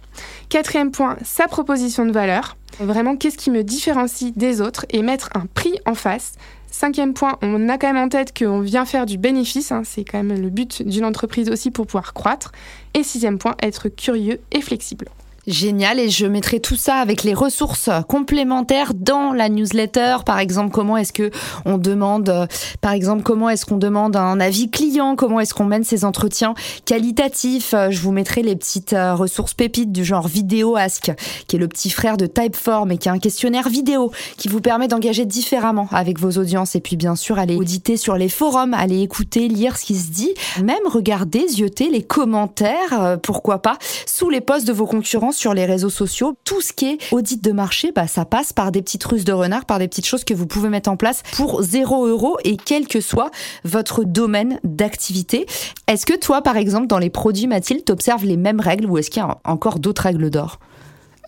Quatrième 0.49 0.93
point, 0.93 1.19
sa 1.23 1.47
proposition 1.47 2.07
de 2.07 2.13
valeur. 2.13 2.57
Vraiment, 2.79 3.17
qu'est-ce 3.17 3.37
qui 3.37 3.51
me 3.51 3.63
différencie 3.63 4.33
des 4.35 4.63
autres 4.63 4.87
et 4.89 5.03
mettre 5.03 5.29
un 5.35 5.45
prix 5.45 5.75
en 5.85 5.95
face. 5.95 6.33
Cinquième 6.71 7.15
point, 7.15 7.37
on 7.43 7.69
a 7.69 7.79
quand 7.79 7.93
même 7.93 8.03
en 8.03 8.09
tête 8.09 8.37
qu'on 8.37 8.61
vient 8.61 8.85
faire 8.85 9.05
du 9.05 9.19
bénéfice, 9.19 9.73
hein, 9.73 9.83
c'est 9.85 10.05
quand 10.05 10.23
même 10.23 10.41
le 10.41 10.51
but 10.51 10.83
d'une 10.87 11.05
entreprise 11.05 11.51
aussi 11.51 11.71
pour 11.71 11.87
pouvoir 11.87 12.15
croître. 12.15 12.53
Et 12.95 13.03
sixième 13.03 13.39
point, 13.39 13.57
être 13.61 13.89
curieux 13.89 14.41
et 14.53 14.61
flexible. 14.61 15.09
Génial, 15.47 15.99
et 15.99 16.11
je 16.11 16.27
mettrai 16.27 16.61
tout 16.61 16.77
ça 16.77 16.97
avec 16.97 17.23
les 17.23 17.33
ressources 17.33 17.89
complémentaires 18.09 18.93
dans 18.95 19.33
la 19.33 19.49
newsletter. 19.49 20.19
Par 20.27 20.39
exemple, 20.39 20.71
comment 20.71 20.99
est-ce 20.99 21.15
que 21.15 21.31
on 21.65 21.79
demande, 21.79 22.29
euh, 22.29 22.47
par 22.83 22.93
exemple, 22.93 23.23
comment 23.23 23.49
est-ce 23.49 23.65
qu'on 23.65 23.79
demande 23.79 24.17
un 24.17 24.39
avis 24.39 24.71
client, 24.71 25.17
comment 25.17 25.41
est-ce 25.41 25.55
qu'on 25.55 25.65
mène 25.65 25.83
ces 25.83 26.05
entretiens 26.05 26.55
qualitatifs? 26.85 27.73
Euh, 27.73 27.91
je 27.91 28.01
vous 28.01 28.13
mettrai 28.13 28.43
les 28.43 28.55
petites 28.55 28.93
euh, 28.93 29.15
ressources 29.15 29.55
pépites 29.55 29.93
du 29.93 30.05
genre 30.05 30.29
Vidéo 30.29 30.77
Ask, 30.77 31.11
qui 31.47 31.57
est 31.57 31.59
le 31.59 31.69
petit 31.69 31.89
frère 31.89 32.19
de 32.19 32.27
Typeform 32.27 32.93
et 32.93 32.99
qui 32.99 33.09
est 33.09 33.13
un 33.13 33.19
questionnaire 33.19 33.71
vidéo 33.71 34.13
qui 34.37 34.49
vous 34.49 34.61
permet 34.61 34.89
d'engager 34.89 35.25
différemment 35.25 35.89
avec 35.91 36.19
vos 36.19 36.33
audiences. 36.33 36.75
Et 36.75 36.81
puis, 36.81 36.97
bien 36.97 37.17
sûr, 37.17 37.39
aller 37.39 37.57
auditer 37.57 37.97
sur 37.97 38.17
les 38.17 38.29
forums, 38.29 38.75
aller 38.75 39.01
écouter, 39.01 39.49
lire 39.49 39.79
ce 39.79 39.87
qui 39.87 39.97
se 39.97 40.11
dit, 40.11 40.35
même 40.63 40.87
regarder, 40.87 41.49
zioter 41.49 41.89
les 41.89 42.03
commentaires, 42.03 43.19
pourquoi 43.23 43.63
pas, 43.63 43.79
sous 44.07 44.29
les 44.29 44.43
posts 44.43 44.67
de 44.67 44.73
vos 44.73 44.87
concurrents 44.87 45.30
sur 45.33 45.55
les 45.55 45.65
réseaux 45.65 45.91
sociaux. 45.91 46.37
Tout 46.45 46.61
ce 46.61 46.73
qui 46.73 46.87
est 46.87 46.99
audit 47.13 47.43
de 47.43 47.53
marché, 47.53 47.93
bah, 47.93 48.07
ça 48.07 48.25
passe 48.25 48.53
par 48.53 48.73
des 48.73 48.83
petites 48.83 49.05
ruses 49.05 49.25
de 49.25 49.33
renard, 49.33 49.65
par 49.65 49.79
des 49.79 49.89
petites 49.89 50.07
choses 50.07 50.25
que 50.25 50.35
vous 50.35 50.47
pouvez 50.47 50.69
mettre 50.69 50.91
en 50.91 50.97
place 50.97 51.23
pour 51.33 51.63
0 51.63 52.07
euros 52.07 52.37
et 52.45 52.57
quel 52.57 52.87
que 52.87 53.01
soit 53.01 53.31
votre 53.65 54.05
domaine 54.05 54.61
d'activité. 54.65 55.47
Est-ce 55.87 56.07
que 56.07 56.17
toi, 56.17 56.43
par 56.43 56.57
exemple, 56.57 56.87
dans 56.87 56.99
les 56.99 57.11
produits, 57.11 57.47
Mathilde, 57.47 57.85
t'observes 57.85 58.25
les 58.25 58.37
mêmes 58.37 58.61
règles 58.61 58.87
ou 58.87 58.99
est-ce 58.99 59.11
qu'il 59.11 59.23
y 59.23 59.27
a 59.27 59.39
encore 59.45 59.79
d'autres 59.79 60.03
règles 60.03 60.31
d'or? 60.31 60.59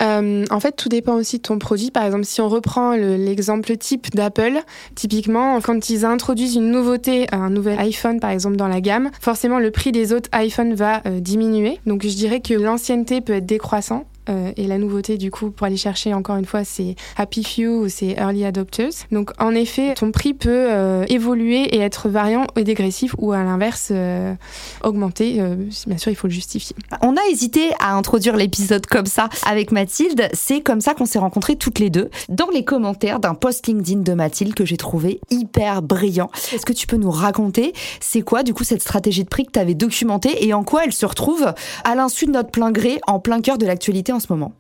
Euh, 0.03 0.45
en 0.51 0.61
fait, 0.61 0.73
tout 0.73 0.89
dépend 0.89 1.15
aussi 1.15 1.39
de 1.39 1.43
ton 1.43 1.59
produit. 1.59 1.91
Par 1.91 2.05
exemple, 2.05 2.25
si 2.25 2.41
on 2.41 2.49
reprend 2.49 2.93
l'exemple 2.93 3.77
type 3.77 4.15
d'Apple, 4.15 4.61
typiquement, 4.95 5.61
quand 5.61 5.91
ils 5.91 6.05
introduisent 6.05 6.57
une 6.57 6.71
nouveauté, 6.71 7.27
un 7.33 7.51
nouvel 7.51 7.79
iPhone 7.79 8.21
par 8.21 8.31
exemple 8.31 8.57
dans 8.57 8.69
la 8.69 8.81
gamme, 8.81 9.11
forcément 9.21 9.59
le 9.59 9.71
prix 9.71 9.93
des 9.93 10.13
autres 10.13 10.29
iPhones 10.35 10.75
va 10.75 11.03
euh, 11.07 11.21
diminuer. 11.21 11.79
Donc 11.87 12.03
je 12.03 12.15
dirais 12.15 12.41
que 12.41 12.55
l'ancienneté 12.55 13.21
peut 13.21 13.35
être 13.35 13.47
décroissant 13.47 14.05
euh, 14.29 14.53
et 14.57 14.67
la 14.67 14.79
nouveauté, 14.79 15.19
du 15.19 15.31
coup, 15.31 15.51
pour 15.51 15.67
aller 15.67 15.77
chercher 15.77 16.15
encore 16.15 16.37
une 16.37 16.45
fois, 16.45 16.65
c'est 16.65 16.95
Happy 17.17 17.43
Few 17.43 17.67
ou 17.67 17.89
c'est 17.89 18.11
Early 18.19 18.45
Adopters. 18.45 18.93
Donc, 19.11 19.31
en 19.39 19.55
effet, 19.55 19.95
ton 19.95 20.13
prix 20.13 20.35
peut 20.35 20.51
euh, 20.71 21.05
évoluer 21.09 21.75
et 21.75 21.81
être 21.81 22.09
variant 22.09 22.47
et 22.57 22.65
dégressif 22.65 23.15
ou 23.19 23.33
à 23.33 23.43
l'inverse 23.43 23.89
euh, 23.91 24.35
augmenter. 24.83 25.41
bien 25.87 25.99
sûr, 25.99 26.13
il 26.13 26.15
faut 26.15 26.29
le 26.29 26.33
justifier. 26.33 26.77
On 27.01 27.17
a 27.17 27.21
hésité 27.31 27.71
à 27.81 27.95
introduire 27.95 28.37
l'épisode 28.37 28.87
comme 28.87 29.07
ça 29.07 29.29
avec 29.47 29.73
Mathilde. 29.73 30.29
C'est 30.33 30.61
comme 30.61 30.81
ça 30.81 30.95
qu'on 30.95 31.07
s'est 31.07 31.19
rencontrés 31.19 31.57
toutes 31.57 31.79
les 31.79 31.91
deux 31.91 32.11
dans 32.29 32.49
les 32.51 32.65
commentaires 32.65 33.19
d'un 33.19 33.35
post 33.35 33.67
LinkedIn 33.67 34.01
de 34.01 34.15
Mathilde 34.15 34.55
que 34.55 34.65
j'ai 34.65 34.77
trouvé 34.77 35.21
hyper 35.31 35.83
brillant. 35.83 36.31
Est-ce 36.53 36.67
que 36.67 36.73
tu 36.73 36.87
peux 36.87 36.97
nous 36.97 37.11
raconter 37.11 37.73
c'est 38.01 38.23
quoi, 38.23 38.43
du 38.43 38.55
coup, 38.55 38.65
cette 38.65 38.83
stratégie 38.83 39.25
de 39.25 39.29
prix 39.29 39.47
que 39.47 39.53
tu 39.53 39.59
avais 39.59 39.75
documentée 39.75 40.47
et 40.47 40.55
en 40.55 40.65
quoi 40.65 40.85
elle 40.85 40.93
se 40.93 41.07
retrouve 41.07 41.53
à 41.85 41.95
l'insu 41.95 42.27
de 42.27 42.33
notre 42.33 42.51
plein 42.51 42.71
gré 42.71 43.01
en 43.07 43.21
plein 43.21 43.41
cœur 43.41 43.59
de 43.59 43.67
l'actualité 43.67 44.12
en 44.13 44.21
ce 44.21 44.33
moment 44.33 44.53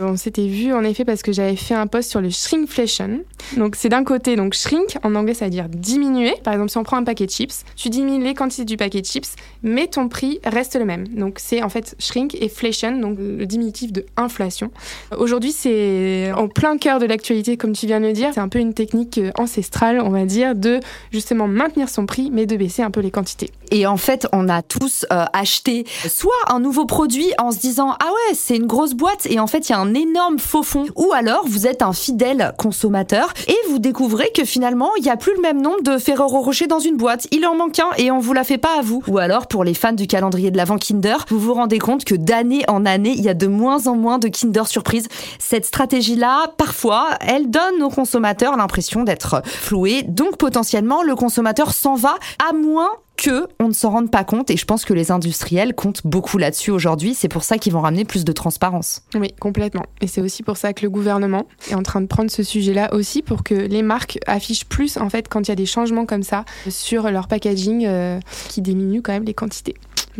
On 0.00 0.16
s'était 0.16 0.46
vu 0.46 0.72
en 0.72 0.84
effet 0.84 1.04
parce 1.04 1.22
que 1.22 1.32
j'avais 1.32 1.56
fait 1.56 1.74
un 1.74 1.86
post 1.86 2.10
sur 2.10 2.20
le 2.20 2.30
shrinkflation. 2.30 3.20
Donc 3.56 3.76
c'est 3.76 3.88
d'un 3.88 4.04
côté, 4.04 4.36
donc 4.36 4.54
shrink 4.54 4.96
en 5.02 5.14
anglais 5.14 5.34
ça 5.34 5.46
veut 5.46 5.50
dire 5.50 5.68
diminuer. 5.68 6.34
Par 6.44 6.52
exemple, 6.52 6.70
si 6.70 6.78
on 6.78 6.84
prend 6.84 6.96
un 6.96 7.04
paquet 7.04 7.26
de 7.26 7.30
chips, 7.30 7.64
tu 7.76 7.88
diminues 7.88 8.24
les 8.24 8.34
quantités 8.34 8.64
du 8.64 8.76
paquet 8.76 9.00
de 9.00 9.06
chips, 9.06 9.34
mais 9.62 9.86
ton 9.86 10.08
prix 10.08 10.40
reste 10.44 10.76
le 10.76 10.84
même. 10.84 11.08
Donc 11.08 11.38
c'est 11.38 11.62
en 11.62 11.68
fait 11.68 11.96
shrink 11.98 12.36
et 12.40 12.48
flation, 12.48 12.98
donc 12.98 13.18
le 13.18 13.46
diminutif 13.46 13.92
de 13.92 14.06
inflation. 14.16 14.70
Aujourd'hui, 15.16 15.52
c'est 15.52 16.32
en 16.32 16.48
plein 16.48 16.78
cœur 16.78 16.98
de 16.98 17.06
l'actualité, 17.06 17.56
comme 17.56 17.72
tu 17.72 17.86
viens 17.86 18.00
de 18.00 18.06
le 18.06 18.12
dire. 18.12 18.30
C'est 18.34 18.40
un 18.40 18.48
peu 18.48 18.58
une 18.58 18.74
technique 18.74 19.18
euh, 19.18 19.30
ancestrale, 19.38 20.00
on 20.00 20.10
va 20.10 20.24
dire, 20.24 20.54
de 20.54 20.80
justement 21.12 21.48
maintenir 21.48 21.88
son 21.88 22.06
prix, 22.06 22.30
mais 22.32 22.46
de 22.46 22.56
baisser 22.56 22.82
un 22.82 22.90
peu 22.90 23.00
les 23.00 23.10
quantités. 23.10 23.50
Et 23.70 23.86
en 23.86 23.96
fait, 23.96 24.26
on 24.32 24.48
a 24.48 24.62
tous 24.62 25.06
euh, 25.12 25.24
acheté 25.32 25.84
soit 26.08 26.32
un 26.48 26.60
nouveau 26.60 26.86
produit 26.86 27.32
en 27.38 27.52
se 27.52 27.58
disant 27.58 27.94
ah 28.00 28.06
ouais 28.06 28.34
c'est 28.34 28.56
une 28.56 28.66
grosse 28.66 28.94
boîte 28.94 29.26
et 29.26 29.40
en 29.40 29.46
fait 29.46 29.68
il 29.68 29.72
y 29.72 29.74
a 29.74 29.78
un 29.78 29.87
énorme 29.94 30.38
faux 30.38 30.62
fond, 30.62 30.86
ou 30.96 31.12
alors 31.12 31.44
vous 31.46 31.66
êtes 31.66 31.82
un 31.82 31.92
fidèle 31.92 32.52
consommateur 32.58 33.32
et 33.46 33.56
vous 33.68 33.78
découvrez 33.78 34.30
que 34.34 34.44
finalement 34.44 34.90
il 34.96 35.02
n'y 35.02 35.10
a 35.10 35.16
plus 35.16 35.34
le 35.34 35.42
même 35.42 35.60
nombre 35.60 35.82
de 35.82 35.98
Ferrero 35.98 36.40
Rocher 36.40 36.66
dans 36.66 36.78
une 36.78 36.96
boîte, 36.96 37.26
il 37.30 37.46
en 37.46 37.54
manque 37.54 37.78
un 37.78 37.90
et 37.96 38.10
on 38.10 38.18
vous 38.18 38.32
la 38.32 38.44
fait 38.44 38.58
pas 38.58 38.78
à 38.78 38.82
vous. 38.82 39.02
Ou 39.08 39.18
alors 39.18 39.46
pour 39.46 39.64
les 39.64 39.74
fans 39.74 39.92
du 39.92 40.06
calendrier 40.06 40.50
de 40.50 40.56
l'avant 40.56 40.78
Kinder, 40.78 41.24
vous 41.28 41.38
vous 41.38 41.54
rendez 41.54 41.78
compte 41.78 42.04
que 42.04 42.14
d'année 42.14 42.64
en 42.68 42.86
année 42.86 43.14
il 43.16 43.22
y 43.22 43.28
a 43.28 43.34
de 43.34 43.46
moins 43.46 43.86
en 43.86 43.96
moins 43.96 44.18
de 44.18 44.28
Kinder 44.28 44.66
surprise. 44.66 45.08
Cette 45.38 45.64
stratégie 45.64 46.16
là, 46.16 46.52
parfois, 46.56 47.10
elle 47.20 47.50
donne 47.50 47.82
aux 47.82 47.90
consommateurs 47.90 48.56
l'impression 48.56 49.04
d'être 49.04 49.42
floués, 49.44 50.02
donc 50.02 50.36
potentiellement 50.36 51.02
le 51.02 51.14
consommateur 51.14 51.72
s'en 51.72 51.94
va 51.94 52.16
à 52.48 52.52
moins 52.52 52.90
que 53.18 53.48
on 53.60 53.68
ne 53.68 53.72
s'en 53.74 53.90
rende 53.90 54.10
pas 54.10 54.24
compte 54.24 54.48
et 54.50 54.56
je 54.56 54.64
pense 54.64 54.84
que 54.84 54.94
les 54.94 55.10
industriels 55.10 55.74
comptent 55.74 56.06
beaucoup 56.06 56.38
là-dessus 56.38 56.70
aujourd'hui. 56.70 57.14
C'est 57.14 57.28
pour 57.28 57.42
ça 57.42 57.58
qu'ils 57.58 57.72
vont 57.72 57.80
ramener 57.80 58.04
plus 58.04 58.24
de 58.24 58.32
transparence. 58.32 59.02
Oui, 59.14 59.34
complètement. 59.38 59.84
Et 60.00 60.06
c'est 60.06 60.22
aussi 60.22 60.42
pour 60.42 60.56
ça 60.56 60.72
que 60.72 60.82
le 60.82 60.90
gouvernement 60.90 61.46
est 61.70 61.74
en 61.74 61.82
train 61.82 62.00
de 62.00 62.06
prendre 62.06 62.30
ce 62.30 62.42
sujet-là 62.42 62.94
aussi 62.94 63.22
pour 63.22 63.42
que 63.42 63.54
les 63.54 63.82
marques 63.82 64.18
affichent 64.26 64.64
plus 64.64 64.96
en 64.96 65.10
fait 65.10 65.28
quand 65.28 65.40
il 65.42 65.48
y 65.48 65.52
a 65.52 65.56
des 65.56 65.66
changements 65.66 66.06
comme 66.06 66.22
ça 66.22 66.44
sur 66.70 67.10
leur 67.10 67.28
packaging 67.28 67.84
euh, 67.86 68.20
qui 68.48 68.62
diminue 68.62 69.02
quand 69.02 69.12
même 69.12 69.24
les 69.24 69.34
quantités. 69.34 69.74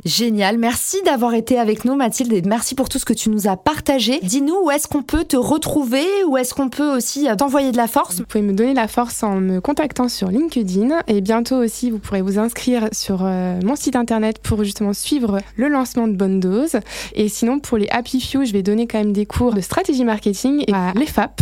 Génial. 0.04 0.58
Merci 0.58 0.98
d'avoir 1.04 1.34
été 1.34 1.58
avec 1.58 1.84
nous, 1.84 1.94
Mathilde, 1.96 2.32
et 2.32 2.42
merci 2.42 2.74
pour 2.74 2.88
tout 2.88 2.98
ce 2.98 3.04
que 3.04 3.12
tu 3.12 3.30
nous 3.30 3.48
as 3.48 3.56
partagé. 3.56 4.20
Dis-nous 4.22 4.56
où 4.64 4.70
est-ce 4.70 4.86
qu'on 4.86 5.02
peut 5.02 5.24
te 5.24 5.36
retrouver, 5.36 6.04
où 6.26 6.36
est-ce 6.36 6.54
qu'on 6.54 6.68
peut 6.68 6.96
aussi 6.96 7.28
euh, 7.28 7.34
t'envoyer 7.34 7.72
de 7.72 7.76
la 7.76 7.88
force. 7.88 8.18
Vous 8.18 8.24
pouvez 8.24 8.42
me 8.42 8.52
donner 8.52 8.74
la 8.74 8.86
force 8.86 9.22
en 9.22 9.40
me 9.40 9.60
contactant 9.60 10.08
sur 10.08 10.28
LinkedIn 10.28 11.00
et 11.08 11.20
bientôt 11.20 11.56
aussi, 11.56 11.90
vous 11.90 11.98
pourrez 11.98 12.22
vous 12.22 12.38
inscrire 12.38 12.88
sur 12.92 13.20
euh, 13.24 13.58
mon 13.64 13.74
site 13.74 13.96
internet 13.96 14.38
pour 14.38 14.62
justement 14.62 14.92
suivre 14.92 15.38
le 15.56 15.68
lancement 15.68 16.06
de 16.06 16.14
Bonne 16.14 16.38
Dose. 16.38 16.76
Et 17.14 17.28
sinon, 17.28 17.58
pour 17.58 17.78
les 17.78 17.88
Happy 17.90 18.20
Few, 18.20 18.44
je 18.44 18.52
vais 18.52 18.62
donner 18.62 18.86
quand 18.86 18.98
même 18.98 19.12
des 19.12 19.26
cours 19.26 19.52
de 19.52 19.60
stratégie 19.60 20.04
marketing 20.04 20.64
à 20.72 20.92
l'EFAP, 20.94 21.40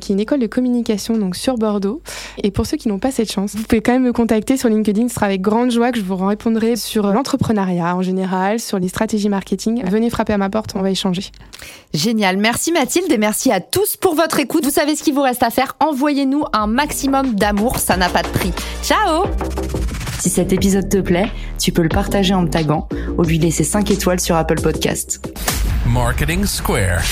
qui 0.00 0.12
est 0.12 0.14
une 0.14 0.20
école 0.20 0.38
de 0.38 0.46
communication 0.46 1.16
donc 1.16 1.34
sur 1.34 1.56
Bordeaux. 1.56 2.02
Et 2.42 2.50
pour 2.50 2.66
ceux 2.66 2.76
qui 2.76 2.88
n'ont 2.88 2.98
pas 2.98 3.10
cette 3.10 3.32
chance, 3.32 3.56
vous 3.56 3.64
pouvez 3.64 3.80
quand 3.80 3.92
même 3.92 4.04
me 4.04 4.12
contacter 4.12 4.56
sur 4.56 4.68
LinkedIn. 4.68 5.08
Ce 5.08 5.14
sera 5.14 5.26
avec 5.26 5.40
grande 5.40 5.70
joie 5.70 5.90
que 5.90 5.98
je 5.98 6.04
vous 6.04 6.16
répondrai 6.16 6.76
sur 6.76 7.12
l'entrepreneuriat 7.12 7.95
en 7.96 8.02
général, 8.02 8.60
sur 8.60 8.78
les 8.78 8.88
stratégies 8.88 9.28
marketing. 9.28 9.82
Venez 9.86 10.10
frapper 10.10 10.32
à 10.34 10.38
ma 10.38 10.50
porte, 10.50 10.74
on 10.76 10.82
va 10.82 10.90
échanger. 10.90 11.30
Génial. 11.94 12.36
Merci 12.36 12.72
Mathilde 12.72 13.10
et 13.10 13.18
merci 13.18 13.50
à 13.50 13.60
tous 13.60 13.96
pour 13.96 14.14
votre 14.14 14.38
écoute. 14.38 14.64
Vous 14.64 14.70
savez 14.70 14.96
ce 14.96 15.02
qu'il 15.02 15.14
vous 15.14 15.22
reste 15.22 15.42
à 15.42 15.50
faire? 15.50 15.76
Envoyez-nous 15.80 16.44
un 16.52 16.66
maximum 16.66 17.34
d'amour, 17.34 17.78
ça 17.78 17.96
n'a 17.96 18.08
pas 18.08 18.22
de 18.22 18.28
prix. 18.28 18.52
Ciao 18.82 19.24
Si 20.18 20.30
cet 20.30 20.52
épisode 20.52 20.88
te 20.88 20.98
plaît, 20.98 21.30
tu 21.58 21.72
peux 21.72 21.82
le 21.82 21.88
partager 21.88 22.34
en 22.34 22.42
me 22.42 22.48
taguant 22.48 22.88
ou 23.18 23.22
lui 23.22 23.38
laisser 23.38 23.64
5 23.64 23.90
étoiles 23.90 24.20
sur 24.20 24.36
Apple 24.36 24.60
Podcast. 24.60 25.26
Marketing 25.86 26.44
Square. 26.44 27.02